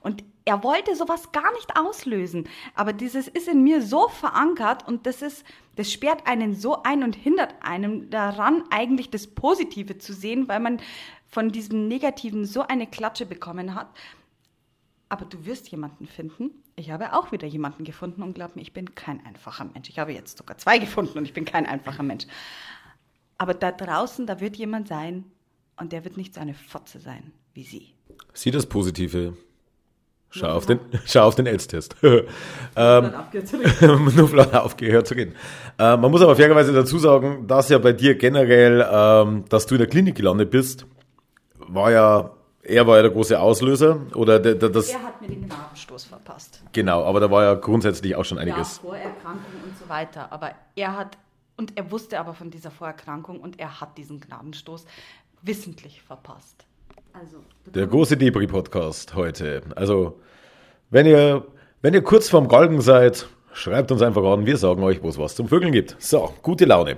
Und 0.00 0.24
er 0.44 0.62
wollte 0.62 0.94
sowas 0.94 1.32
gar 1.32 1.52
nicht 1.54 1.76
auslösen, 1.76 2.48
aber 2.74 2.92
dieses 2.92 3.28
ist 3.28 3.48
in 3.48 3.62
mir 3.62 3.82
so 3.82 4.08
verankert 4.08 4.86
und 4.86 5.06
das 5.06 5.22
ist, 5.22 5.44
das 5.76 5.92
sperrt 5.92 6.26
einen 6.26 6.54
so 6.54 6.82
ein 6.82 7.02
und 7.02 7.16
hindert 7.16 7.54
einem 7.60 8.10
daran, 8.10 8.64
eigentlich 8.70 9.10
das 9.10 9.26
Positive 9.26 9.98
zu 9.98 10.12
sehen, 10.12 10.48
weil 10.48 10.60
man 10.60 10.80
von 11.26 11.50
diesem 11.50 11.88
Negativen 11.88 12.46
so 12.46 12.62
eine 12.62 12.86
Klatsche 12.86 13.26
bekommen 13.26 13.74
hat. 13.74 13.88
Aber 15.10 15.24
du 15.24 15.44
wirst 15.44 15.68
jemanden 15.68 16.06
finden. 16.06 16.62
Ich 16.78 16.92
habe 16.92 17.12
auch 17.12 17.32
wieder 17.32 17.48
jemanden 17.48 17.82
gefunden 17.82 18.22
und 18.22 18.34
glaub 18.34 18.54
mir, 18.54 18.62
ich 18.62 18.72
bin 18.72 18.94
kein 18.94 19.24
einfacher 19.26 19.64
Mensch. 19.64 19.88
Ich 19.88 19.98
habe 19.98 20.12
jetzt 20.12 20.38
sogar 20.38 20.58
zwei 20.58 20.78
gefunden 20.78 21.18
und 21.18 21.24
ich 21.24 21.32
bin 21.32 21.44
kein 21.44 21.66
einfacher 21.66 22.04
Mensch. 22.04 22.26
Aber 23.36 23.52
da 23.52 23.72
draußen, 23.72 24.26
da 24.26 24.38
wird 24.38 24.54
jemand 24.54 24.86
sein 24.86 25.24
und 25.76 25.92
der 25.92 26.04
wird 26.04 26.16
nicht 26.16 26.34
so 26.34 26.40
eine 26.40 26.54
Fotze 26.54 27.00
sein 27.00 27.32
wie 27.52 27.64
sie. 27.64 27.94
Sieh 28.32 28.52
das 28.52 28.66
Positive. 28.66 29.36
Schau 30.30 30.48
auf 30.50 30.66
den, 30.66 30.78
schau 31.06 31.26
auf 31.26 31.34
den 31.34 31.46
AIDS-Test. 31.48 31.96
Ähm, 32.76 33.12
Nur 34.14 34.28
flott 34.28 34.54
aufgehört 34.54 35.08
zu 35.08 35.14
reden. 35.14 35.34
Äh, 35.78 35.96
man 35.96 36.12
muss 36.12 36.22
aber 36.22 36.36
fairerweise 36.36 36.72
dazu 36.72 36.98
sagen, 36.98 37.48
dass 37.48 37.70
ja 37.70 37.78
bei 37.78 37.92
dir 37.92 38.14
generell, 38.14 38.86
ähm, 38.88 39.46
dass 39.48 39.66
du 39.66 39.74
in 39.74 39.80
der 39.80 39.88
Klinik 39.88 40.14
gelandet 40.14 40.50
bist, 40.50 40.86
war 41.58 41.90
ja, 41.90 42.37
er 42.68 42.86
war 42.86 42.96
ja 42.96 43.02
der 43.02 43.10
große 43.10 43.38
Auslöser. 43.38 44.00
Oder 44.14 44.38
der, 44.38 44.54
der, 44.54 44.68
das, 44.68 44.90
er 44.90 45.02
hat 45.02 45.20
mir 45.20 45.28
den 45.28 45.46
Gnadenstoß 45.46 46.04
verpasst. 46.04 46.62
genau, 46.72 47.04
aber 47.04 47.20
da 47.20 47.30
war 47.30 47.44
ja 47.44 47.54
grundsätzlich 47.54 48.14
auch 48.14 48.24
schon 48.24 48.38
Ja, 48.38 48.42
einiges. 48.42 48.78
Vorerkrankung 48.78 49.62
und 49.64 49.78
so 49.78 49.88
weiter. 49.88 50.30
Aber 50.32 50.52
er 50.76 50.96
hat, 50.96 51.18
und 51.56 51.76
er 51.76 51.90
wusste 51.90 52.20
aber 52.20 52.34
von 52.34 52.50
dieser 52.50 52.70
Vorerkrankung 52.70 53.40
und 53.40 53.58
er 53.58 53.80
hat 53.80 53.96
diesen 53.98 54.20
Gnadenstoß 54.20 54.84
wissentlich 55.42 56.02
verpasst. 56.02 56.66
Also, 57.12 57.38
Der 57.66 57.86
große 57.86 58.16
Debris-Podcast 58.16 59.14
heute. 59.14 59.62
Also, 59.74 60.20
wenn 60.90 61.06
ihr, 61.06 61.44
wenn 61.82 61.94
ihr 61.94 62.02
kurz 62.02 62.28
vorm 62.28 62.48
Galgen 62.48 62.80
seid, 62.80 63.28
schreibt 63.58 63.90
uns 63.90 64.02
einfach 64.02 64.24
an, 64.24 64.46
wir 64.46 64.56
sagen 64.56 64.82
euch, 64.82 65.02
wo 65.02 65.08
es 65.08 65.18
was 65.18 65.34
zum 65.34 65.48
Vögeln 65.48 65.72
gibt. 65.72 65.96
So, 65.98 66.32
gute 66.42 66.64
Laune. 66.64 66.96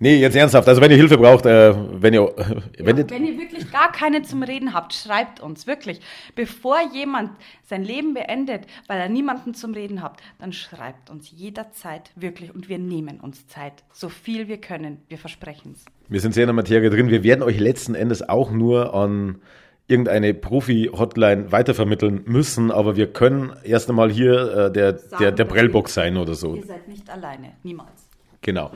Nee, 0.00 0.16
jetzt 0.16 0.36
ernsthaft, 0.36 0.68
also 0.68 0.80
wenn 0.80 0.90
ihr 0.90 0.96
Hilfe 0.96 1.16
braucht, 1.16 1.46
äh, 1.46 1.74
wenn 2.00 2.14
ihr... 2.14 2.22
Äh, 2.22 2.56
wenn, 2.78 2.96
ja, 2.96 3.10
wenn 3.10 3.24
ihr 3.24 3.38
wirklich 3.38 3.70
gar 3.70 3.92
keine 3.92 4.22
zum 4.22 4.42
Reden 4.42 4.74
habt, 4.74 4.92
schreibt 4.92 5.40
uns, 5.40 5.66
wirklich. 5.66 6.00
Bevor 6.34 6.78
jemand 6.92 7.30
sein 7.62 7.84
Leben 7.84 8.14
beendet, 8.14 8.62
weil 8.88 8.98
er 8.98 9.08
niemanden 9.08 9.54
zum 9.54 9.72
Reden 9.72 10.02
hat, 10.02 10.20
dann 10.38 10.52
schreibt 10.52 11.10
uns 11.10 11.30
jederzeit 11.30 12.10
wirklich 12.16 12.54
und 12.54 12.68
wir 12.68 12.78
nehmen 12.78 13.20
uns 13.20 13.46
Zeit, 13.46 13.84
so 13.92 14.08
viel 14.08 14.48
wir 14.48 14.58
können, 14.58 14.98
wir 15.08 15.18
versprechen 15.18 15.72
es. 15.74 15.84
Wir 16.08 16.20
sind 16.20 16.34
sehr 16.34 16.44
in 16.44 16.48
der 16.48 16.54
Materie 16.54 16.90
drin, 16.90 17.08
wir 17.08 17.22
werden 17.24 17.42
euch 17.42 17.58
letzten 17.58 17.94
Endes 17.94 18.28
auch 18.28 18.50
nur 18.50 18.94
an 18.94 19.40
irgendeine 19.86 20.32
Profi-Hotline 20.32 21.52
weitervermitteln 21.52 22.22
müssen, 22.26 22.70
aber 22.70 22.96
wir 22.96 23.12
können 23.12 23.52
erst 23.64 23.90
einmal 23.90 24.10
hier 24.10 24.66
äh, 24.66 24.72
der, 24.72 24.92
der, 24.92 25.32
der 25.32 25.44
Prellbock 25.44 25.88
sein 25.88 26.16
oder 26.16 26.34
so. 26.34 26.54
Ihr 26.54 26.64
seid 26.64 26.88
nicht 26.88 27.08
alleine, 27.10 27.52
niemals. 27.62 28.03
Genau. 28.44 28.70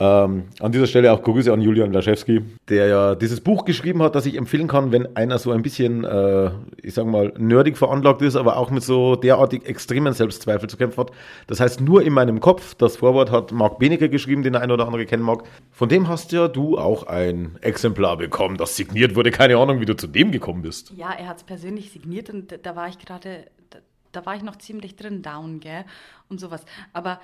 Ähm, 0.00 0.44
an 0.60 0.72
dieser 0.72 0.86
Stelle 0.86 1.12
auch 1.12 1.22
Grüße 1.22 1.50
an 1.50 1.62
Julian 1.62 1.92
Laschewski, 1.92 2.42
der 2.68 2.88
ja 2.88 3.14
dieses 3.14 3.40
Buch 3.40 3.64
geschrieben 3.64 4.02
hat, 4.02 4.14
das 4.14 4.26
ich 4.26 4.36
empfehlen 4.36 4.68
kann, 4.68 4.92
wenn 4.92 5.16
einer 5.16 5.38
so 5.38 5.50
ein 5.50 5.62
bisschen, 5.62 6.04
äh, 6.04 6.50
ich 6.82 6.92
sag 6.92 7.06
mal, 7.06 7.32
nerdig 7.38 7.78
veranlagt 7.78 8.20
ist, 8.20 8.36
aber 8.36 8.58
auch 8.58 8.70
mit 8.70 8.82
so 8.82 9.16
derartig 9.16 9.66
extremen 9.66 10.12
Selbstzweifel 10.12 10.68
zu 10.68 10.76
kämpfen 10.76 11.00
hat. 11.00 11.12
Das 11.46 11.60
heißt, 11.60 11.80
nur 11.80 12.02
in 12.02 12.12
meinem 12.12 12.40
Kopf, 12.40 12.74
das 12.74 12.96
Vorwort 12.96 13.30
hat 13.30 13.52
Marc 13.52 13.78
Benecke 13.78 14.10
geschrieben, 14.10 14.42
den 14.42 14.52
der 14.52 14.62
eine 14.62 14.74
oder 14.74 14.84
andere 14.86 15.06
kennen 15.06 15.22
mag. 15.22 15.44
Von 15.70 15.88
dem 15.88 16.06
hast 16.08 16.32
ja 16.32 16.48
du 16.48 16.76
auch 16.76 17.04
ein 17.04 17.56
Exemplar 17.62 18.18
bekommen, 18.18 18.58
das 18.58 18.76
signiert 18.76 19.16
wurde. 19.16 19.30
Keine 19.30 19.56
Ahnung, 19.56 19.80
wie 19.80 19.86
du 19.86 19.96
zu 19.96 20.06
dem 20.06 20.32
gekommen 20.32 20.60
bist. 20.60 20.92
Ja, 20.96 21.12
er 21.12 21.28
hat 21.28 21.38
es 21.38 21.44
persönlich 21.44 21.92
signiert 21.92 22.28
und 22.28 22.58
da 22.62 22.76
war 22.76 22.88
ich 22.88 22.98
gerade, 22.98 23.46
da, 23.70 23.78
da 24.12 24.26
war 24.26 24.36
ich 24.36 24.42
noch 24.42 24.56
ziemlich 24.56 24.96
drin, 24.96 25.22
down, 25.22 25.60
gell, 25.60 25.84
und 26.28 26.40
sowas. 26.40 26.66
Aber 26.92 27.20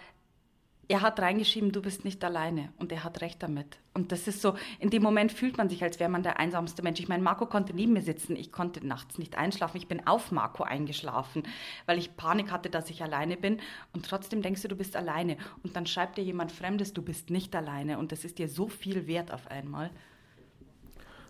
er 0.90 1.02
hat 1.02 1.20
reingeschrieben, 1.20 1.70
du 1.70 1.80
bist 1.80 2.04
nicht 2.04 2.24
alleine. 2.24 2.70
Und 2.78 2.90
er 2.90 3.04
hat 3.04 3.20
recht 3.20 3.40
damit. 3.44 3.78
Und 3.94 4.10
das 4.10 4.26
ist 4.26 4.42
so, 4.42 4.54
in 4.80 4.90
dem 4.90 5.04
Moment 5.04 5.30
fühlt 5.30 5.56
man 5.56 5.68
sich, 5.68 5.84
als 5.84 6.00
wäre 6.00 6.10
man 6.10 6.24
der 6.24 6.40
einsamste 6.40 6.82
Mensch. 6.82 6.98
Ich 6.98 7.06
meine, 7.06 7.22
Marco 7.22 7.46
konnte 7.46 7.72
neben 7.72 7.92
mir 7.92 8.02
sitzen. 8.02 8.34
Ich 8.34 8.50
konnte 8.50 8.84
nachts 8.84 9.16
nicht 9.16 9.38
einschlafen. 9.38 9.76
Ich 9.76 9.86
bin 9.86 10.04
auf 10.08 10.32
Marco 10.32 10.64
eingeschlafen, 10.64 11.44
weil 11.86 11.96
ich 11.96 12.16
Panik 12.16 12.50
hatte, 12.50 12.70
dass 12.70 12.90
ich 12.90 13.04
alleine 13.04 13.36
bin. 13.36 13.58
Und 13.92 14.04
trotzdem 14.04 14.42
denkst 14.42 14.62
du, 14.62 14.68
du 14.68 14.74
bist 14.74 14.96
alleine. 14.96 15.36
Und 15.62 15.76
dann 15.76 15.86
schreibt 15.86 16.18
dir 16.18 16.24
jemand 16.24 16.50
Fremdes, 16.50 16.92
du 16.92 17.02
bist 17.02 17.30
nicht 17.30 17.54
alleine. 17.54 17.96
Und 17.96 18.10
das 18.10 18.24
ist 18.24 18.40
dir 18.40 18.48
so 18.48 18.66
viel 18.66 19.06
wert 19.06 19.32
auf 19.32 19.48
einmal. 19.48 19.90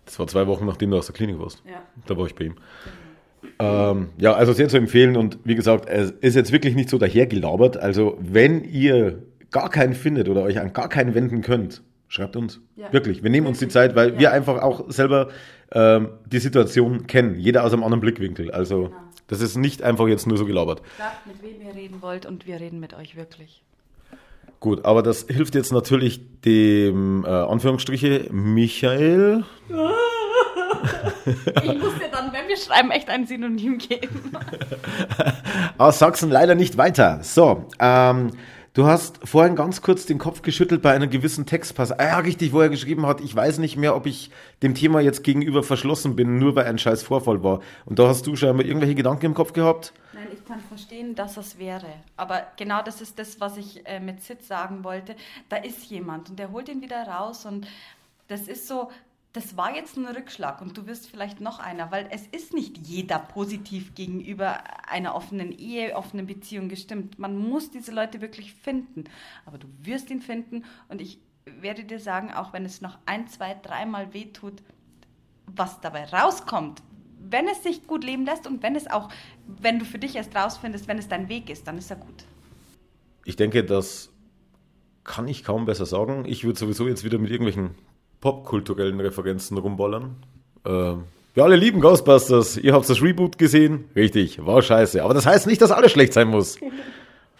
Das 0.05 0.17
war 0.17 0.25
zwei 0.25 0.47
Wochen, 0.47 0.65
nachdem 0.65 0.89
du 0.89 0.97
aus 0.97 1.05
der 1.05 1.13
Klinik 1.13 1.37
warst. 1.37 1.61
Ja. 1.69 1.83
Da 2.07 2.17
war 2.17 2.25
ich 2.25 2.33
bei 2.33 2.45
ihm. 2.45 2.55
Ähm, 3.59 4.09
ja, 4.17 4.33
also 4.33 4.53
sehr 4.53 4.69
zu 4.69 4.77
empfehlen 4.77 5.15
und 5.17 5.37
wie 5.43 5.55
gesagt, 5.55 5.87
es 5.87 6.11
ist 6.11 6.35
jetzt 6.35 6.51
wirklich 6.51 6.75
nicht 6.75 6.89
so 6.89 6.97
dahergelabert. 6.97 7.77
Also 7.77 8.17
wenn 8.19 8.63
ihr 8.63 9.23
gar 9.51 9.69
keinen 9.69 9.93
findet 9.93 10.29
oder 10.29 10.41
euch 10.43 10.59
an 10.59 10.73
gar 10.73 10.89
keinen 10.89 11.13
wenden 11.13 11.41
könnt, 11.41 11.83
schreibt 12.07 12.35
uns. 12.35 12.59
Ja. 12.75 12.91
Wirklich. 12.91 13.23
Wir 13.23 13.29
nehmen 13.29 13.47
uns 13.47 13.59
die 13.59 13.67
Zeit, 13.67 13.95
weil 13.95 14.13
ja. 14.13 14.19
wir 14.19 14.31
einfach 14.31 14.61
auch 14.61 14.89
selber 14.89 15.29
ähm, 15.71 16.09
die 16.25 16.39
Situation 16.39 17.07
kennen. 17.07 17.37
Jeder 17.37 17.63
aus 17.63 17.73
einem 17.73 17.83
anderen 17.83 18.01
Blickwinkel. 18.01 18.51
Also 18.51 18.85
genau. 18.85 18.97
das 19.27 19.41
ist 19.41 19.57
nicht 19.57 19.83
einfach 19.83 20.07
jetzt 20.07 20.27
nur 20.27 20.37
so 20.37 20.45
gelabert. 20.45 20.81
Sagt, 20.97 21.27
mit 21.27 21.41
wem 21.43 21.61
ihr 21.61 21.75
reden 21.75 22.01
wollt 22.01 22.25
und 22.25 22.47
wir 22.47 22.59
reden 22.59 22.79
mit 22.79 22.93
euch 22.93 23.15
wirklich. 23.15 23.63
Gut, 24.59 24.85
aber 24.85 25.01
das 25.01 25.25
hilft 25.27 25.55
jetzt 25.55 25.71
natürlich 25.71 26.21
dem, 26.41 27.25
äh, 27.25 27.29
Anführungsstriche, 27.29 28.27
Michael. 28.31 29.43
ich 31.25 31.79
muss 31.79 31.95
dir 31.97 32.09
dann, 32.11 32.31
wenn 32.31 32.47
wir 32.47 32.57
schreiben, 32.57 32.91
echt 32.91 33.09
ein 33.09 33.25
Synonym 33.25 33.79
geben. 33.79 34.31
Aus 35.79 35.97
Sachsen 35.99 36.29
leider 36.29 36.53
nicht 36.53 36.77
weiter. 36.77 37.19
So, 37.23 37.65
ähm, 37.79 38.31
Du 38.73 38.85
hast 38.85 39.19
vorhin 39.27 39.57
ganz 39.57 39.81
kurz 39.81 40.05
den 40.05 40.17
Kopf 40.17 40.43
geschüttelt 40.43 40.81
bei 40.81 40.93
einer 40.93 41.07
gewissen 41.07 41.45
Textpassage. 41.45 41.99
Ah 41.99 42.07
ja, 42.07 42.17
richtig, 42.19 42.53
wo 42.53 42.61
er 42.61 42.69
geschrieben 42.69 43.05
hat, 43.05 43.19
ich 43.19 43.35
weiß 43.35 43.57
nicht 43.57 43.75
mehr, 43.75 43.97
ob 43.97 44.05
ich 44.05 44.31
dem 44.63 44.75
Thema 44.75 45.01
jetzt 45.01 45.25
gegenüber 45.25 45.61
verschlossen 45.61 46.15
bin, 46.15 46.39
nur 46.39 46.55
weil 46.55 46.67
ein 46.67 46.77
scheiß 46.77 47.03
Vorfall 47.03 47.43
war. 47.43 47.59
Und 47.85 47.99
da 47.99 48.07
hast 48.07 48.27
du 48.27 48.35
schon 48.37 48.55
mal 48.55 48.65
irgendwelche 48.65 48.95
Gedanken 48.95 49.25
im 49.25 49.33
Kopf 49.33 49.51
gehabt? 49.51 49.91
Nein, 50.13 50.27
ich 50.31 50.45
kann 50.45 50.61
verstehen, 50.61 51.15
dass 51.15 51.35
das 51.35 51.59
wäre. 51.59 51.87
Aber 52.15 52.47
genau 52.55 52.81
das 52.81 53.01
ist 53.01 53.19
das, 53.19 53.41
was 53.41 53.57
ich 53.57 53.85
äh, 53.85 53.99
mit 53.99 54.21
Sid 54.21 54.41
sagen 54.45 54.85
wollte. 54.85 55.17
Da 55.49 55.57
ist 55.57 55.83
jemand 55.87 56.29
und 56.29 56.39
der 56.39 56.53
holt 56.53 56.69
ihn 56.69 56.81
wieder 56.81 57.05
raus 57.05 57.45
und 57.45 57.67
das 58.29 58.47
ist 58.47 58.69
so, 58.69 58.89
das 59.33 59.55
war 59.55 59.73
jetzt 59.75 59.95
ein 59.95 60.05
Rückschlag 60.05 60.61
und 60.61 60.77
du 60.77 60.87
wirst 60.87 61.09
vielleicht 61.09 61.39
noch 61.39 61.59
einer, 61.59 61.89
weil 61.89 62.07
es 62.11 62.27
ist 62.27 62.53
nicht 62.53 62.77
jeder 62.77 63.17
positiv 63.17 63.95
gegenüber 63.95 64.61
einer 64.89 65.15
offenen 65.15 65.57
Ehe, 65.57 65.95
offenen 65.95 66.27
Beziehung 66.27 66.67
gestimmt. 66.67 67.17
Man 67.17 67.37
muss 67.37 67.71
diese 67.71 67.93
Leute 67.93 68.19
wirklich 68.19 68.53
finden. 68.53 69.05
Aber 69.45 69.57
du 69.57 69.67
wirst 69.81 70.09
ihn 70.09 70.21
finden 70.21 70.65
und 70.89 70.99
ich 70.99 71.19
werde 71.45 71.85
dir 71.85 71.99
sagen, 71.99 72.33
auch 72.33 72.51
wenn 72.51 72.65
es 72.65 72.81
noch 72.81 72.97
ein, 73.05 73.27
zwei, 73.27 73.53
dreimal 73.53 74.13
wehtut, 74.13 74.61
was 75.45 75.79
dabei 75.79 76.05
rauskommt, 76.05 76.81
wenn 77.19 77.47
es 77.47 77.63
sich 77.63 77.87
gut 77.87 78.03
leben 78.03 78.25
lässt 78.25 78.47
und 78.47 78.61
wenn 78.63 78.75
es 78.75 78.87
auch, 78.87 79.09
wenn 79.47 79.79
du 79.79 79.85
für 79.85 79.99
dich 79.99 80.15
erst 80.15 80.35
rausfindest, 80.35 80.87
wenn 80.89 80.97
es 80.97 81.07
dein 81.07 81.29
Weg 81.29 81.49
ist, 81.49 81.67
dann 81.67 81.77
ist 81.77 81.89
er 81.89 81.97
gut. 81.97 82.25
Ich 83.23 83.37
denke, 83.37 83.63
das 83.63 84.09
kann 85.03 85.27
ich 85.27 85.43
kaum 85.43 85.65
besser 85.65 85.85
sagen. 85.85 86.25
Ich 86.25 86.43
würde 86.43 86.59
sowieso 86.59 86.87
jetzt 86.87 87.03
wieder 87.03 87.17
mit 87.17 87.31
irgendwelchen 87.31 87.75
popkulturellen 88.21 88.99
Referenzen 88.99 89.57
rumballern. 89.57 90.15
Äh, 90.63 90.93
wir 91.33 91.43
alle 91.43 91.55
lieben 91.55 91.81
Ghostbusters. 91.81 92.57
Ihr 92.57 92.73
habt 92.73 92.89
das 92.89 93.01
Reboot 93.01 93.37
gesehen. 93.37 93.85
Richtig, 93.95 94.45
war 94.45 94.61
scheiße. 94.61 95.03
Aber 95.03 95.13
das 95.13 95.25
heißt 95.25 95.47
nicht, 95.47 95.61
dass 95.61 95.71
alles 95.71 95.91
schlecht 95.91 96.13
sein 96.13 96.27
muss. 96.27 96.57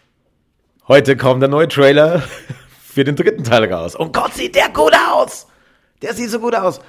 Heute 0.88 1.16
kam 1.16 1.40
der 1.40 1.50
neue 1.50 1.68
Trailer 1.68 2.24
für 2.82 3.04
den 3.04 3.16
dritten 3.16 3.44
Teil 3.44 3.72
raus. 3.72 3.96
Und 3.96 4.14
Gott, 4.14 4.34
sieht 4.34 4.56
der 4.56 4.70
gut 4.70 4.94
aus! 5.14 5.48
Der 6.02 6.14
sieht 6.16 6.32
so 6.32 6.40
gut 6.40 6.56
aus. 6.56 6.82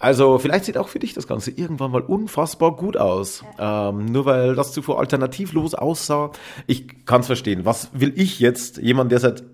Also 0.00 0.38
vielleicht 0.38 0.64
sieht 0.64 0.76
auch 0.76 0.88
für 0.88 0.98
dich 0.98 1.14
das 1.14 1.28
Ganze 1.28 1.52
irgendwann 1.52 1.92
mal 1.92 2.02
unfassbar 2.02 2.74
gut 2.74 2.96
aus. 2.96 3.44
Ähm, 3.58 4.06
nur 4.06 4.26
weil 4.26 4.54
das 4.56 4.72
zuvor 4.72 4.98
alternativlos 4.98 5.74
aussah. 5.74 6.32
Ich 6.66 7.06
kann 7.06 7.20
es 7.20 7.28
verstehen. 7.28 7.64
Was 7.64 7.90
will 7.92 8.12
ich 8.16 8.40
jetzt, 8.40 8.78
jemand, 8.78 9.12
der 9.12 9.20
seit 9.20 9.44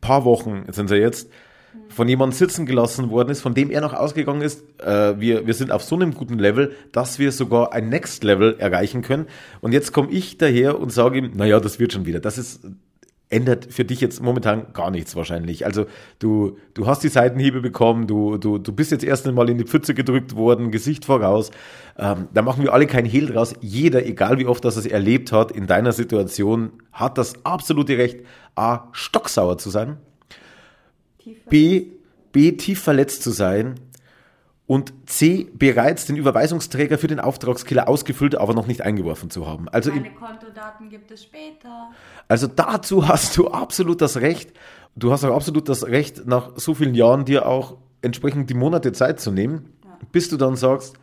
paar 0.00 0.24
Wochen, 0.24 0.62
jetzt 0.66 0.76
sind 0.76 0.88
sie 0.88 0.96
jetzt, 0.96 1.28
von 1.88 2.08
jemandem 2.08 2.36
sitzen 2.36 2.66
gelassen 2.66 3.10
worden 3.10 3.30
ist, 3.30 3.40
von 3.40 3.54
dem 3.54 3.70
er 3.70 3.80
noch 3.80 3.92
ausgegangen 3.92 4.42
ist, 4.42 4.62
äh, 4.80 5.18
wir, 5.18 5.46
wir 5.46 5.54
sind 5.54 5.72
auf 5.72 5.82
so 5.82 5.96
einem 5.96 6.14
guten 6.14 6.38
Level, 6.38 6.72
dass 6.92 7.18
wir 7.18 7.32
sogar 7.32 7.72
ein 7.72 7.88
Next 7.88 8.22
Level 8.22 8.56
erreichen 8.58 9.02
können. 9.02 9.26
Und 9.60 9.72
jetzt 9.72 9.92
komme 9.92 10.10
ich 10.10 10.38
daher 10.38 10.78
und 10.78 10.92
sage 10.92 11.18
ihm, 11.18 11.32
naja, 11.34 11.58
das 11.60 11.80
wird 11.80 11.92
schon 11.92 12.06
wieder. 12.06 12.20
Das 12.20 12.38
ist, 12.38 12.60
ändert 13.30 13.66
für 13.72 13.84
dich 13.84 14.00
jetzt 14.00 14.22
momentan 14.22 14.72
gar 14.72 14.90
nichts 14.90 15.14
wahrscheinlich. 15.16 15.66
Also 15.66 15.86
du, 16.18 16.56
du 16.74 16.86
hast 16.86 17.02
die 17.02 17.08
Seitenhiebe 17.08 17.60
bekommen, 17.60 18.06
du, 18.06 18.38
du, 18.38 18.58
du 18.58 18.72
bist 18.72 18.90
jetzt 18.90 19.04
erst 19.04 19.26
einmal 19.26 19.50
in 19.50 19.58
die 19.58 19.64
Pfütze 19.64 19.94
gedrückt 19.94 20.34
worden, 20.34 20.70
Gesicht 20.70 21.04
voraus. 21.04 21.50
Ähm, 21.98 22.28
da 22.32 22.42
machen 22.42 22.62
wir 22.62 22.72
alle 22.72 22.86
kein 22.86 23.04
Hehl 23.04 23.26
draus. 23.26 23.54
Jeder, 23.60 24.06
egal 24.06 24.38
wie 24.38 24.46
oft 24.46 24.64
das 24.64 24.76
es 24.76 24.86
erlebt 24.86 25.32
hat, 25.32 25.52
in 25.52 25.66
deiner 25.66 25.92
Situation, 25.92 26.70
hat 26.92 27.18
das 27.18 27.44
absolute 27.44 27.98
Recht, 27.98 28.20
A, 28.54 28.88
stocksauer 28.92 29.58
zu 29.58 29.70
sein 29.70 29.98
B, 31.48 31.86
B 32.32 32.52
tief 32.52 32.82
verletzt 32.82 33.22
zu 33.22 33.30
sein 33.30 33.76
und 34.66 34.92
C 35.06 35.48
bereits 35.54 36.04
den 36.04 36.16
Überweisungsträger 36.16 36.98
für 36.98 37.06
den 37.06 37.20
Auftragskiller 37.20 37.88
ausgefüllt, 37.88 38.36
aber 38.36 38.52
noch 38.54 38.66
nicht 38.66 38.82
eingeworfen 38.82 39.30
zu 39.30 39.46
haben. 39.46 39.68
Also 39.70 39.90
Meine 39.90 40.12
Kontodaten 40.12 40.90
gibt 40.90 41.10
es 41.10 41.24
später. 41.24 41.90
Also 42.28 42.46
dazu 42.46 43.08
hast 43.08 43.36
du 43.36 43.48
absolut 43.48 44.02
das 44.02 44.18
Recht. 44.18 44.52
Du 44.94 45.10
hast 45.10 45.24
auch 45.24 45.34
absolut 45.34 45.68
das 45.68 45.86
Recht, 45.86 46.26
nach 46.26 46.52
so 46.56 46.74
vielen 46.74 46.94
Jahren 46.94 47.24
dir 47.24 47.46
auch 47.46 47.78
entsprechend 48.02 48.50
die 48.50 48.54
Monate 48.54 48.92
Zeit 48.92 49.20
zu 49.20 49.30
nehmen, 49.30 49.72
ja. 49.84 49.98
bis 50.12 50.28
du 50.28 50.36
dann 50.36 50.56
sagst, 50.56 50.98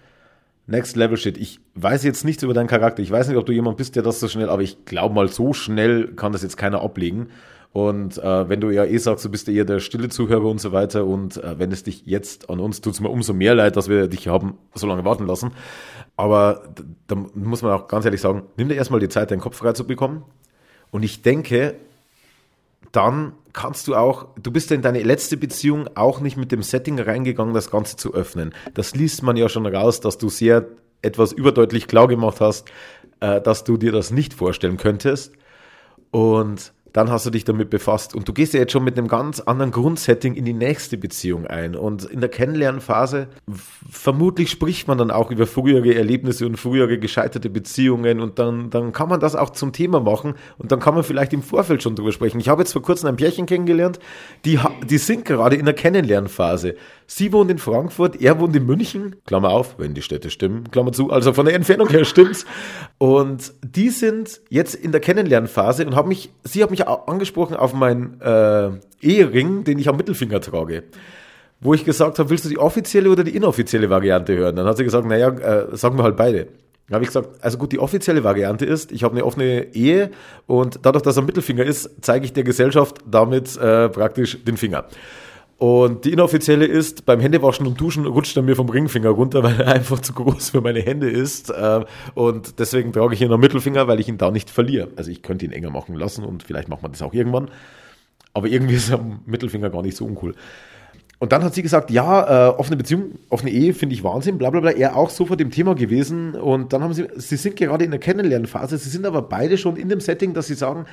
Next 0.68 0.96
Level 0.96 1.18
Shit. 1.18 1.38
Ich 1.38 1.60
weiß 1.76 2.04
jetzt 2.04 2.26
nichts 2.26 2.44
über 2.44 2.54
deinen 2.54 2.68
Charakter. 2.68 3.02
Ich 3.02 3.12
weiß 3.12 3.28
nicht, 3.28 3.38
ob 3.38 3.46
du 3.46 3.52
jemand 3.52 3.78
bist, 3.78 3.96
der 3.96 4.04
das 4.04 4.20
so 4.20 4.28
schnell, 4.28 4.50
aber 4.50 4.64
ich 4.64 4.86
glaube 4.86 5.14
mal, 5.14 5.28
so 5.28 5.54
schnell 5.54 6.14
kann 6.16 6.32
das 6.32 6.42
jetzt 6.42 6.58
keiner 6.58 6.82
ablegen. 6.82 7.30
Und 7.76 8.20
äh, 8.20 8.48
wenn 8.48 8.62
du 8.62 8.70
ja 8.70 8.86
eh 8.86 8.98
sagst, 8.98 9.26
du 9.26 9.30
bist 9.30 9.50
eher 9.50 9.66
der 9.66 9.82
stille 9.82 10.08
Zuhörer 10.08 10.46
und 10.46 10.62
so 10.62 10.72
weiter 10.72 11.06
und 11.06 11.36
äh, 11.44 11.60
wenn 11.60 11.74
es 11.74 11.84
dich 11.84 12.06
jetzt 12.06 12.50
an 12.50 12.62
uns 12.62 12.80
tut 12.80 12.94
es 12.94 13.02
mir 13.02 13.10
umso 13.10 13.34
mehr 13.34 13.54
leid, 13.54 13.76
dass 13.76 13.90
wir 13.90 14.08
dich 14.08 14.30
haben 14.30 14.58
so 14.76 14.88
lange 14.88 15.04
warten 15.04 15.28
lassen. 15.28 15.52
Aber 16.16 16.70
da 17.08 17.16
muss 17.16 17.64
man 17.64 17.74
auch 17.74 17.90
ganz 17.90 18.06
ehrlich 18.06 18.22
sagen, 18.22 18.44
nimm 18.56 18.70
dir 18.70 18.76
erstmal 18.76 19.02
die 19.02 19.10
Zeit, 19.10 19.30
deinen 19.30 19.42
Kopf 19.42 19.58
frei 19.58 19.74
zu 19.74 19.86
bekommen. 19.86 20.24
Und 20.90 21.04
ich 21.04 21.22
denke, 21.22 21.76
dann 22.94 23.34
kannst 23.52 23.90
du 23.90 23.96
auch, 23.96 24.28
du 24.42 24.52
bist 24.52 24.72
in 24.72 24.82
deine 24.82 25.04
letzte 25.04 25.36
Beziehung 25.36 25.90
auch 25.96 26.22
nicht 26.22 26.38
mit 26.38 26.54
dem 26.54 26.64
Setting 26.64 26.98
reingegangen, 26.98 27.54
das 27.54 27.72
Ganze 27.72 27.98
zu 27.98 28.14
öffnen. 28.14 28.54
Das 28.74 28.96
liest 28.96 29.22
man 29.22 29.36
ja 29.36 29.50
schon 29.50 29.66
raus, 29.66 30.00
dass 30.00 30.18
du 30.18 30.30
sehr 30.30 30.66
etwas 31.02 31.34
überdeutlich 31.34 31.88
klar 31.88 32.08
gemacht 32.08 32.40
hast, 32.40 32.70
äh, 33.20 33.42
dass 33.42 33.66
du 33.66 33.76
dir 33.76 33.92
das 33.92 34.12
nicht 34.12 34.34
vorstellen 34.34 34.78
könntest. 34.78 35.34
Und 36.12 36.72
dann 36.96 37.12
hast 37.12 37.26
du 37.26 37.30
dich 37.30 37.44
damit 37.44 37.70
befasst 37.70 38.16
und 38.16 38.26
du 38.26 38.32
gehst 38.32 38.54
ja 38.54 38.62
jetzt 38.62 38.72
schon 38.72 38.86
mit 38.86 38.98
einem 38.98 39.10
ganz 39.10 39.42
anderen 39.42 39.72
Grundsetting 39.72 40.34
in 40.34 40.46
die 40.46 40.54
nächste 40.54 40.98
Beziehung 40.98 41.46
ein 41.46 41.76
und 41.76 42.06
in 42.06 42.22
der 42.22 42.30
Kennenlernphase 42.30 43.28
vermutlich 43.90 44.50
spricht 44.50 44.88
man 44.88 44.98
dann 44.98 45.12
auch 45.12 45.30
über 45.30 45.46
frühere 45.46 45.94
Erlebnisse 45.94 46.46
und 46.46 46.56
frühere 46.56 46.98
gescheiterte 46.98 47.50
Beziehungen 47.50 48.22
und 48.22 48.40
dann, 48.40 48.70
dann 48.70 48.94
kann 48.94 49.10
man 49.10 49.20
das 49.20 49.36
auch 49.36 49.50
zum 49.50 49.74
Thema 49.74 50.00
machen 50.00 50.36
und 50.58 50.72
dann 50.72 50.80
kann 50.80 50.96
man 50.96 51.04
vielleicht 51.04 51.34
im 51.34 51.44
Vorfeld 51.44 51.84
schon 51.84 51.98
drüber 51.98 52.14
sprechen. 52.14 52.40
Ich 52.40 52.48
habe 52.48 52.62
jetzt 52.62 52.72
vor 52.72 52.82
kurzem 52.82 53.10
ein 53.10 53.18
Pärchen 53.18 53.46
kennengelernt, 53.46 54.00
die, 54.46 54.58
die 54.90 54.98
sind 54.98 55.26
gerade 55.26 55.58
in 55.58 55.66
der 55.66 55.74
Kennenlernphase. 55.74 56.76
Sie 57.08 57.32
wohnt 57.32 57.52
in 57.52 57.60
Frankfurt, 57.60 58.20
er 58.20 58.40
wohnt 58.40 58.56
in 58.56 58.66
München, 58.66 59.16
Klammer 59.26 59.50
auf, 59.50 59.78
wenn 59.78 59.94
die 59.94 60.02
Städte 60.02 60.32
stimmen, 60.32 60.72
Klammer 60.72 60.92
zu, 60.92 61.12
also 61.12 61.34
von 61.34 61.46
der 61.46 61.54
Entfernung 61.54 61.88
her 61.90 62.04
stimmt's. 62.04 62.46
Und 62.98 63.54
die 63.62 63.90
sind 63.90 64.42
jetzt 64.50 64.74
in 64.74 64.92
der 64.92 65.02
Kennenlernphase 65.02 65.86
und 65.86 65.96
haben 65.96 66.10
mich, 66.10 66.32
sie 66.44 66.64
hat 66.64 66.72
mich 66.72 66.88
angesprochen 66.88 67.56
auf 67.56 67.74
meinen 67.74 68.20
äh, 68.22 68.72
Ehering, 69.02 69.64
den 69.64 69.78
ich 69.78 69.88
am 69.88 69.98
Mittelfinger 69.98 70.42
trage. 70.42 70.84
Wo 71.62 71.74
ich 71.74 71.86
gesagt 71.86 72.20
habe, 72.20 72.30
willst 72.30 72.46
du 72.46 72.50
die 72.50 72.58
offizielle 72.58 73.10
oder 73.10 73.24
die 73.24 73.36
inoffizielle 73.36 73.90
Variante 73.90 74.36
hören? 74.36 74.56
Dann 74.56 74.66
hat 74.66 74.78
sie 74.78 74.84
gesagt, 74.84 75.06
naja, 75.08 75.30
äh, 75.30 75.78
sagen 75.78 75.98
wir 75.98 76.04
halt 76.04 76.18
beide. 76.18 76.48
Dann 76.88 76.96
habe 76.96 77.04
ich 77.04 77.10
gesagt, 77.10 77.30
also 77.42 77.58
gut, 77.58 77.72
die 77.72 77.80
offizielle 77.80 78.24
Variante 78.24 78.66
ist, 78.66 78.92
ich 78.92 79.04
habe 79.04 79.14
eine 79.14 79.26
offene 79.26 79.74
Ehe 79.74 80.12
und 80.46 80.80
dadurch, 80.84 81.04
dass 81.04 81.18
er 81.18 81.24
Mittelfinger 81.24 81.64
ist, 81.64 81.90
zeige 82.02 82.26
ich 82.26 82.34
der 82.34 82.44
Gesellschaft 82.44 83.00
damit 83.10 83.58
äh, 83.58 83.90
praktisch 83.90 84.44
den 84.44 84.58
Finger. 84.58 84.86
Und 85.58 86.04
die 86.04 86.12
inoffizielle 86.12 86.66
ist, 86.66 87.06
beim 87.06 87.22
Händewaschen 87.22 87.66
und 87.66 87.80
Duschen 87.80 88.06
rutscht 88.06 88.36
er 88.36 88.44
mir 88.44 88.58
vom 88.58 88.70
Ringfinger 88.70 89.10
runter, 89.10 89.42
weil 89.44 89.62
er 89.62 89.68
einfach 89.74 90.00
zu 90.00 90.14
groß 90.14 90.50
für 90.50 90.62
meine 90.62 90.82
Hände 90.82 91.10
ist. 91.10 91.50
Äh, 91.50 91.86
und 92.14 92.60
deswegen 92.60 92.92
trage 92.92 93.14
ich 93.14 93.22
ihn 93.22 93.32
am 93.32 93.40
Mittelfinger, 93.40 93.88
weil 93.88 94.00
ich 94.00 94.10
ihn 94.10 94.18
da 94.18 94.32
nicht 94.32 94.50
verliere. 94.50 94.90
Also 94.98 95.12
ich 95.12 95.22
könnte 95.22 95.46
ihn 95.46 95.52
enger 95.52 95.70
machen 95.70 95.96
lassen 95.96 96.26
und 96.26 96.44
vielleicht 96.44 96.68
macht 96.68 96.82
man 96.82 96.92
das 96.92 97.02
auch 97.02 97.14
irgendwann. 97.14 97.50
Aber 98.34 98.48
irgendwie 98.48 98.76
ist 98.76 98.92
am 98.92 99.22
Mittelfinger 99.26 99.70
gar 99.70 99.82
nicht 99.82 99.96
so 99.96 100.06
uncool. 100.06 100.36
Und 101.18 101.32
dann 101.32 101.46
hat 101.46 101.56
sie 101.56 101.62
gesagt, 101.62 101.92
ja, 101.92 102.50
äh, 102.50 102.58
offene 102.58 102.76
Beziehung, 102.76 103.12
offene 103.30 103.50
Ehe 103.50 103.74
finde 103.74 103.96
ich 103.96 104.04
Wahnsinn, 104.04 104.38
bla 104.38 104.50
bla 104.50 104.60
bla. 104.60 104.72
Er 104.72 104.98
auch 104.98 105.10
so 105.10 105.26
vor 105.26 105.38
dem 105.38 105.50
Thema 105.50 105.74
gewesen. 105.74 106.36
Und 106.36 106.74
dann 106.74 106.84
haben 106.84 106.94
sie, 106.94 107.08
sie 107.16 107.38
sind 107.38 107.56
gerade 107.56 107.86
in 107.86 107.92
der 107.92 108.02
Kennenlernphase, 108.02 108.78
sie 108.78 108.90
sind 108.90 109.06
aber 109.06 109.22
beide 109.22 109.58
schon 109.58 109.78
in 109.78 109.88
dem 109.88 110.02
Setting, 110.02 110.34
dass 110.34 110.48
sie 110.48 110.56
sagen, 110.56 110.86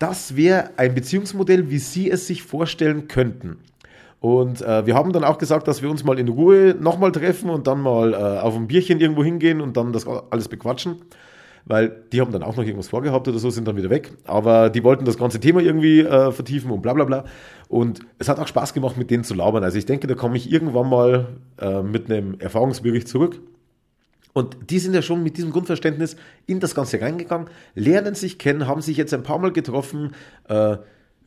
das 0.00 0.34
wäre 0.34 0.70
ein 0.76 0.94
Beziehungsmodell, 0.96 1.70
wie 1.70 1.78
sie 1.78 2.10
es 2.10 2.26
sich 2.26 2.42
vorstellen 2.42 3.06
könnten. 3.06 3.58
Und 4.20 4.62
äh, 4.62 4.84
wir 4.84 4.94
haben 4.94 5.12
dann 5.12 5.24
auch 5.24 5.38
gesagt, 5.38 5.68
dass 5.68 5.82
wir 5.82 5.90
uns 5.90 6.04
mal 6.04 6.18
in 6.18 6.28
Ruhe 6.28 6.74
nochmal 6.78 7.12
treffen 7.12 7.50
und 7.50 7.66
dann 7.66 7.80
mal 7.80 8.12
äh, 8.12 8.16
auf 8.16 8.56
ein 8.56 8.66
Bierchen 8.66 9.00
irgendwo 9.00 9.22
hingehen 9.22 9.60
und 9.60 9.76
dann 9.76 9.92
das 9.92 10.06
alles 10.06 10.48
bequatschen. 10.48 10.96
Weil 11.64 12.04
die 12.12 12.20
haben 12.20 12.32
dann 12.32 12.42
auch 12.42 12.56
noch 12.56 12.64
irgendwas 12.64 12.88
vorgehabt 12.88 13.28
oder 13.28 13.38
so, 13.38 13.50
sind 13.50 13.68
dann 13.68 13.76
wieder 13.76 13.90
weg. 13.90 14.12
Aber 14.24 14.70
die 14.70 14.82
wollten 14.82 15.04
das 15.04 15.18
ganze 15.18 15.38
Thema 15.38 15.60
irgendwie 15.60 16.00
äh, 16.00 16.32
vertiefen 16.32 16.70
und 16.70 16.80
bla 16.80 16.94
bla 16.94 17.04
bla. 17.04 17.24
Und 17.68 18.00
es 18.18 18.28
hat 18.28 18.38
auch 18.38 18.46
Spaß 18.48 18.72
gemacht, 18.72 18.96
mit 18.96 19.10
denen 19.10 19.22
zu 19.22 19.34
labern. 19.34 19.62
Also 19.62 19.76
ich 19.76 19.84
denke, 19.84 20.06
da 20.06 20.14
komme 20.14 20.36
ich 20.36 20.50
irgendwann 20.50 20.88
mal 20.88 21.26
äh, 21.60 21.82
mit 21.82 22.10
einem 22.10 22.40
Erfahrungsbericht 22.40 23.06
zurück. 23.06 23.40
Und 24.32 24.70
die 24.70 24.78
sind 24.78 24.94
ja 24.94 25.02
schon 25.02 25.22
mit 25.22 25.36
diesem 25.36 25.50
Grundverständnis 25.50 26.16
in 26.46 26.60
das 26.60 26.74
Ganze 26.74 27.00
reingegangen, 27.00 27.48
lernen 27.74 28.14
sich 28.14 28.38
kennen, 28.38 28.66
haben 28.66 28.80
sich 28.80 28.96
jetzt 28.96 29.12
ein 29.12 29.22
paar 29.22 29.38
Mal 29.38 29.52
getroffen, 29.52 30.12
äh, 30.48 30.76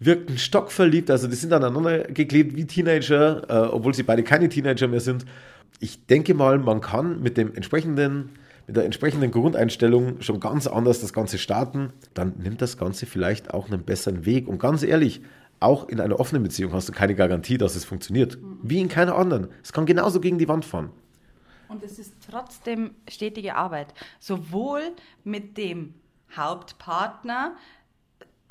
wirkten 0.02 0.38
stockverliebt, 0.38 1.12
also 1.12 1.28
die 1.28 1.36
sind 1.36 1.54
aneinander 1.54 2.00
geklebt 2.06 2.56
wie 2.58 2.66
Teenager, 2.66 3.44
äh, 3.50 3.68
obwohl 3.70 3.94
sie 3.94 4.04
beide 4.04 4.24
keine 4.24 4.50
Teenager 4.50 4.88
mehr 4.88 5.00
sind. 5.00 5.26
Ich 5.80 6.08
denke 6.08 6.34
mal, 6.34 6.58
man 6.58 6.82
kann 6.82 7.22
mit 7.22 7.38
dem 7.38 7.54
entsprechenden 7.56 8.32
mit 8.68 8.78
der 8.78 8.86
entsprechenden 8.86 9.32
Grundeinstellung 9.32 10.22
schon 10.22 10.40
ganz 10.40 10.68
anders 10.68 11.02
das 11.02 11.14
Ganze 11.14 11.38
starten, 11.38 11.92
dann 12.14 12.36
nimmt 12.38 12.62
das 12.62 12.78
Ganze 12.78 13.06
vielleicht 13.06 13.54
auch 13.54 13.68
einen 13.68 13.84
besseren 13.84 14.26
Weg. 14.26 14.48
Und 14.48 14.60
ganz 14.60 14.84
ehrlich, 14.84 15.22
auch 15.60 15.90
in 15.90 16.00
einer 16.00 16.20
offenen 16.20 16.44
Beziehung 16.44 16.72
hast 16.72 16.88
du 16.88 16.94
keine 16.94 17.16
Garantie, 17.16 17.58
dass 17.58 17.76
es 17.76 17.86
funktioniert. 17.86 18.38
Wie 18.64 18.80
in 18.80 18.88
keiner 18.88 19.16
anderen. 19.16 19.48
Es 19.64 19.74
kann 19.74 19.86
genauso 19.86 20.22
gegen 20.22 20.38
die 20.38 20.48
Wand 20.48 20.64
fahren. 20.64 20.92
Und 21.68 21.84
es 21.84 22.00
ist 22.00 22.14
trotzdem 22.30 22.92
stetige 23.10 23.56
Arbeit. 23.56 23.94
Sowohl 24.20 24.82
mit 25.24 25.58
dem 25.58 25.94
Hauptpartner 26.36 27.56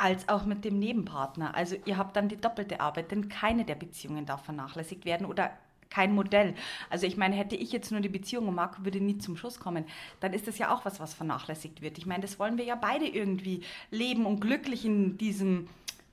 als 0.00 0.28
auch 0.30 0.46
mit 0.46 0.64
dem 0.64 0.78
Nebenpartner. 0.78 1.54
Also 1.54 1.76
ihr 1.84 1.98
habt 1.98 2.16
dann 2.16 2.28
die 2.28 2.40
doppelte 2.40 2.80
Arbeit, 2.80 3.10
denn 3.10 3.28
keine 3.28 3.66
der 3.66 3.74
Beziehungen 3.74 4.24
darf 4.24 4.44
vernachlässigt 4.44 5.04
werden 5.04 5.26
oder 5.26 5.50
kein 5.90 6.14
Modell. 6.14 6.54
Also 6.88 7.06
ich 7.06 7.16
meine, 7.16 7.34
hätte 7.34 7.54
ich 7.54 7.70
jetzt 7.72 7.90
nur 7.92 8.00
die 8.00 8.08
Beziehung 8.08 8.48
und 8.48 8.54
Marco 8.54 8.84
würde 8.84 9.00
nie 9.00 9.18
zum 9.18 9.36
Schuss 9.36 9.60
kommen, 9.60 9.84
dann 10.20 10.32
ist 10.32 10.46
das 10.46 10.56
ja 10.56 10.72
auch 10.72 10.84
was, 10.84 11.00
was 11.00 11.12
vernachlässigt 11.12 11.82
wird. 11.82 11.98
Ich 11.98 12.06
meine, 12.06 12.22
das 12.22 12.38
wollen 12.38 12.56
wir 12.56 12.64
ja 12.64 12.76
beide 12.76 13.06
irgendwie 13.06 13.62
leben 13.90 14.24
und 14.24 14.40
glücklich 14.40 14.86
in 14.86 15.18
diesem 15.18 15.68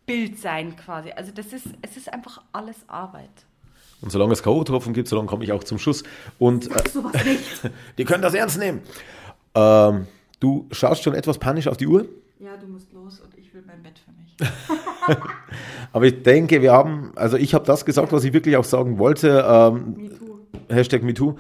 Bild 0.06 0.38
sein 0.40 0.76
quasi. 0.76 1.12
Also 1.12 1.32
das 1.32 1.54
ist, 1.54 1.68
es 1.82 1.96
ist 1.96 2.12
einfach 2.12 2.42
alles 2.52 2.78
Arbeit. 2.88 3.30
Und 4.02 4.12
solange 4.12 4.34
es 4.34 4.44
K.O.-Tropfen 4.44 4.94
gibt, 4.94 5.08
solange 5.08 5.28
komme 5.28 5.44
ich 5.44 5.52
auch 5.54 5.64
zum 5.64 5.80
Schuss. 5.80 6.04
Und 6.40 6.70
äh, 6.70 6.90
sowas 6.92 7.24
nicht. 7.24 7.72
die 7.98 8.04
können 8.04 8.22
das 8.22 8.34
ernst 8.34 8.58
nehmen. 8.58 8.82
Ähm, 9.56 10.08
du 10.40 10.68
schaust 10.72 11.04
schon 11.04 11.14
etwas 11.14 11.38
panisch 11.38 11.68
auf 11.68 11.78
die 11.78 11.88
Uhr. 11.88 12.06
Ja, 12.40 12.56
du 12.58 12.68
musst 12.68 12.92
los 12.94 13.20
und 13.20 13.37
will 13.58 13.64
mein 13.66 13.82
Bett 13.82 14.00
für 14.00 14.12
mich. 14.12 15.18
Aber 15.94 16.06
ich 16.06 16.22
denke, 16.22 16.62
wir 16.62 16.72
haben, 16.72 17.12
also 17.16 17.38
ich 17.38 17.54
habe 17.54 17.66
das 17.66 17.86
gesagt, 17.86 18.12
was 18.12 18.24
ich 18.24 18.34
wirklich 18.34 18.56
auch 18.56 18.64
sagen 18.64 19.00
wollte. 19.00 19.46
Ähm, 19.48 19.96
MeToo. 19.96 20.40
Hashtag 20.70 21.04
MeToo. 21.04 21.36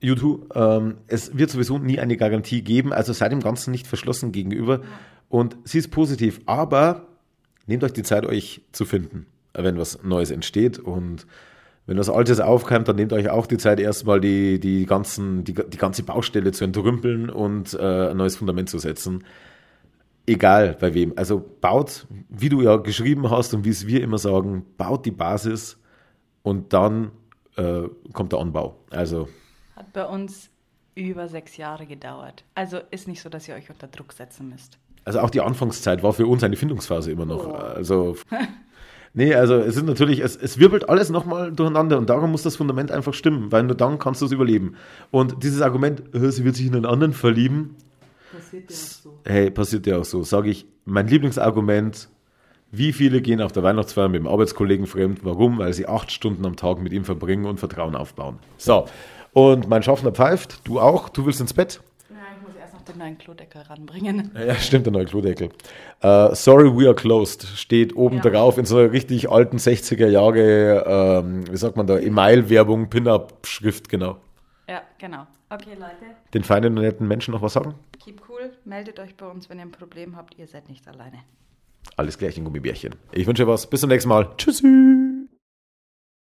YouTube, 0.00 0.54
ähm, 0.54 0.98
es 1.08 1.36
wird 1.36 1.50
sowieso 1.50 1.78
nie 1.78 1.98
eine 1.98 2.16
Garantie 2.16 2.62
geben, 2.62 2.92
also 2.92 3.12
seid 3.12 3.32
dem 3.32 3.40
Ganzen 3.40 3.72
nicht 3.72 3.88
verschlossen 3.88 4.30
gegenüber. 4.30 4.78
Ja. 4.78 4.84
Und 5.28 5.56
sie 5.64 5.78
ist 5.78 5.90
positiv, 5.90 6.40
aber 6.46 7.06
nehmt 7.66 7.82
euch 7.82 7.92
die 7.92 8.04
Zeit, 8.04 8.24
euch 8.24 8.62
zu 8.70 8.84
finden, 8.84 9.26
wenn 9.54 9.76
was 9.76 10.02
Neues 10.04 10.30
entsteht. 10.30 10.78
Und 10.78 11.26
wenn 11.86 11.98
was 11.98 12.08
Altes 12.08 12.38
aufkommt, 12.38 12.86
dann 12.86 12.94
nehmt 12.94 13.12
euch 13.12 13.28
auch 13.28 13.48
die 13.48 13.58
Zeit, 13.58 13.80
erstmal 13.80 14.20
die, 14.20 14.60
die, 14.60 14.86
ganzen, 14.86 15.42
die, 15.42 15.52
die 15.52 15.78
ganze 15.78 16.04
Baustelle 16.04 16.52
zu 16.52 16.64
entrümpeln 16.64 17.28
und 17.28 17.74
äh, 17.74 18.10
ein 18.10 18.16
neues 18.16 18.36
Fundament 18.36 18.70
zu 18.70 18.78
setzen 18.78 19.24
egal 20.28 20.76
bei 20.78 20.94
wem. 20.94 21.12
Also 21.16 21.44
baut, 21.60 22.06
wie 22.28 22.48
du 22.48 22.62
ja 22.62 22.76
geschrieben 22.76 23.30
hast 23.30 23.54
und 23.54 23.64
wie 23.64 23.70
es 23.70 23.86
wir 23.86 24.02
immer 24.02 24.18
sagen, 24.18 24.64
baut 24.76 25.06
die 25.06 25.10
Basis 25.10 25.78
und 26.42 26.72
dann 26.72 27.10
äh, 27.56 27.82
kommt 28.12 28.32
der 28.32 28.38
Anbau. 28.38 28.76
Also 28.90 29.28
hat 29.74 29.92
bei 29.92 30.04
uns 30.04 30.50
über 30.94 31.28
sechs 31.28 31.56
Jahre 31.56 31.86
gedauert. 31.86 32.44
Also 32.54 32.80
ist 32.90 33.08
nicht 33.08 33.22
so, 33.22 33.28
dass 33.28 33.48
ihr 33.48 33.54
euch 33.54 33.70
unter 33.70 33.86
Druck 33.86 34.12
setzen 34.12 34.48
müsst. 34.48 34.78
Also 35.04 35.20
auch 35.20 35.30
die 35.30 35.40
Anfangszeit 35.40 36.02
war 36.02 36.12
für 36.12 36.26
uns 36.26 36.42
eine 36.42 36.56
Findungsphase 36.56 37.12
immer 37.12 37.24
noch. 37.24 37.46
Oh. 37.46 37.52
Also 37.52 38.16
nee, 39.14 39.34
also 39.34 39.54
es 39.54 39.76
ist 39.76 39.86
natürlich, 39.86 40.20
es, 40.20 40.36
es 40.36 40.58
wirbelt 40.58 40.88
alles 40.88 41.10
nochmal 41.10 41.52
durcheinander 41.52 41.98
und 41.98 42.10
darum 42.10 42.32
muss 42.32 42.42
das 42.42 42.56
Fundament 42.56 42.90
einfach 42.90 43.14
stimmen, 43.14 43.52
weil 43.52 43.62
nur 43.62 43.76
dann 43.76 43.98
kannst 43.98 44.20
du 44.20 44.26
es 44.26 44.32
überleben. 44.32 44.74
Und 45.10 45.42
dieses 45.42 45.62
Argument, 45.62 46.02
sie 46.12 46.44
wird 46.44 46.56
sich 46.56 46.66
in 46.66 46.74
einen 46.74 46.86
anderen 46.86 47.12
verlieben, 47.12 47.76
Passiert 48.48 48.70
ja 48.70 48.76
auch 48.76 49.02
so. 49.02 49.18
Hey, 49.24 49.50
passiert 49.50 49.86
ja 49.86 49.98
auch 49.98 50.04
so. 50.04 50.22
Sage 50.22 50.48
ich, 50.50 50.66
mein 50.84 51.06
Lieblingsargument, 51.06 52.08
wie 52.70 52.92
viele 52.92 53.20
gehen 53.20 53.40
auf 53.40 53.52
der 53.52 53.62
Weihnachtsfeier 53.62 54.08
mit 54.08 54.20
dem 54.20 54.26
Arbeitskollegen 54.26 54.86
fremd? 54.86 55.20
Warum? 55.22 55.58
Weil 55.58 55.72
sie 55.74 55.86
acht 55.86 56.10
Stunden 56.10 56.46
am 56.46 56.56
Tag 56.56 56.80
mit 56.80 56.92
ihm 56.92 57.04
verbringen 57.04 57.44
und 57.44 57.58
Vertrauen 57.58 57.94
aufbauen. 57.94 58.38
So, 58.56 58.86
und 59.32 59.68
mein 59.68 59.82
Schaffner 59.82 60.12
pfeift, 60.12 60.60
du 60.64 60.80
auch, 60.80 61.08
du 61.08 61.26
willst 61.26 61.40
ins 61.40 61.52
Bett? 61.52 61.80
Ja, 62.10 62.16
ich 62.36 62.46
muss 62.46 62.56
erst 62.58 62.74
noch 62.74 62.82
den 62.82 62.98
neuen 62.98 63.18
Klodeckel 63.18 63.62
ranbringen. 63.62 64.30
Ja, 64.34 64.54
stimmt, 64.54 64.86
der 64.86 64.92
neue 64.92 65.04
Klodeckel. 65.04 65.50
Uh, 66.02 66.34
sorry, 66.34 66.74
we 66.74 66.86
are 66.86 66.94
closed 66.94 67.46
steht 67.56 67.94
oben 67.96 68.16
ja. 68.16 68.30
drauf 68.30 68.56
in 68.56 68.64
so 68.64 68.78
einer 68.78 68.92
richtig 68.92 69.30
alten 69.30 69.58
60er 69.58 70.06
Jahre, 70.08 70.84
ähm, 71.22 71.44
wie 71.50 71.56
sagt 71.56 71.76
man 71.76 71.86
da, 71.86 71.98
E-Mail-Werbung, 71.98 72.88
Pin-Up-Schrift, 72.88 73.88
genau. 73.88 74.16
Ja, 74.68 74.82
genau. 74.98 75.26
Okay, 75.48 75.74
Leute. 75.74 76.14
Den 76.34 76.44
feinen 76.44 76.76
und 76.76 76.84
netten 76.84 77.08
Menschen 77.08 77.32
noch 77.32 77.40
was 77.40 77.54
sagen? 77.54 77.74
Keep 77.98 78.22
cool, 78.28 78.52
meldet 78.64 79.00
euch 79.00 79.16
bei 79.16 79.26
uns, 79.26 79.48
wenn 79.48 79.58
ihr 79.58 79.64
ein 79.64 79.72
Problem 79.72 80.14
habt. 80.14 80.38
Ihr 80.38 80.46
seid 80.46 80.68
nicht 80.68 80.86
alleine. 80.86 81.18
Alles 81.96 82.18
gleich 82.18 82.36
ein 82.36 82.44
Gummibärchen. 82.44 82.94
Ich 83.12 83.26
wünsche 83.26 83.46
was. 83.46 83.68
Bis 83.68 83.80
zum 83.80 83.88
nächsten 83.88 84.10
Mal. 84.10 84.28
Tschüssi. 84.36 85.07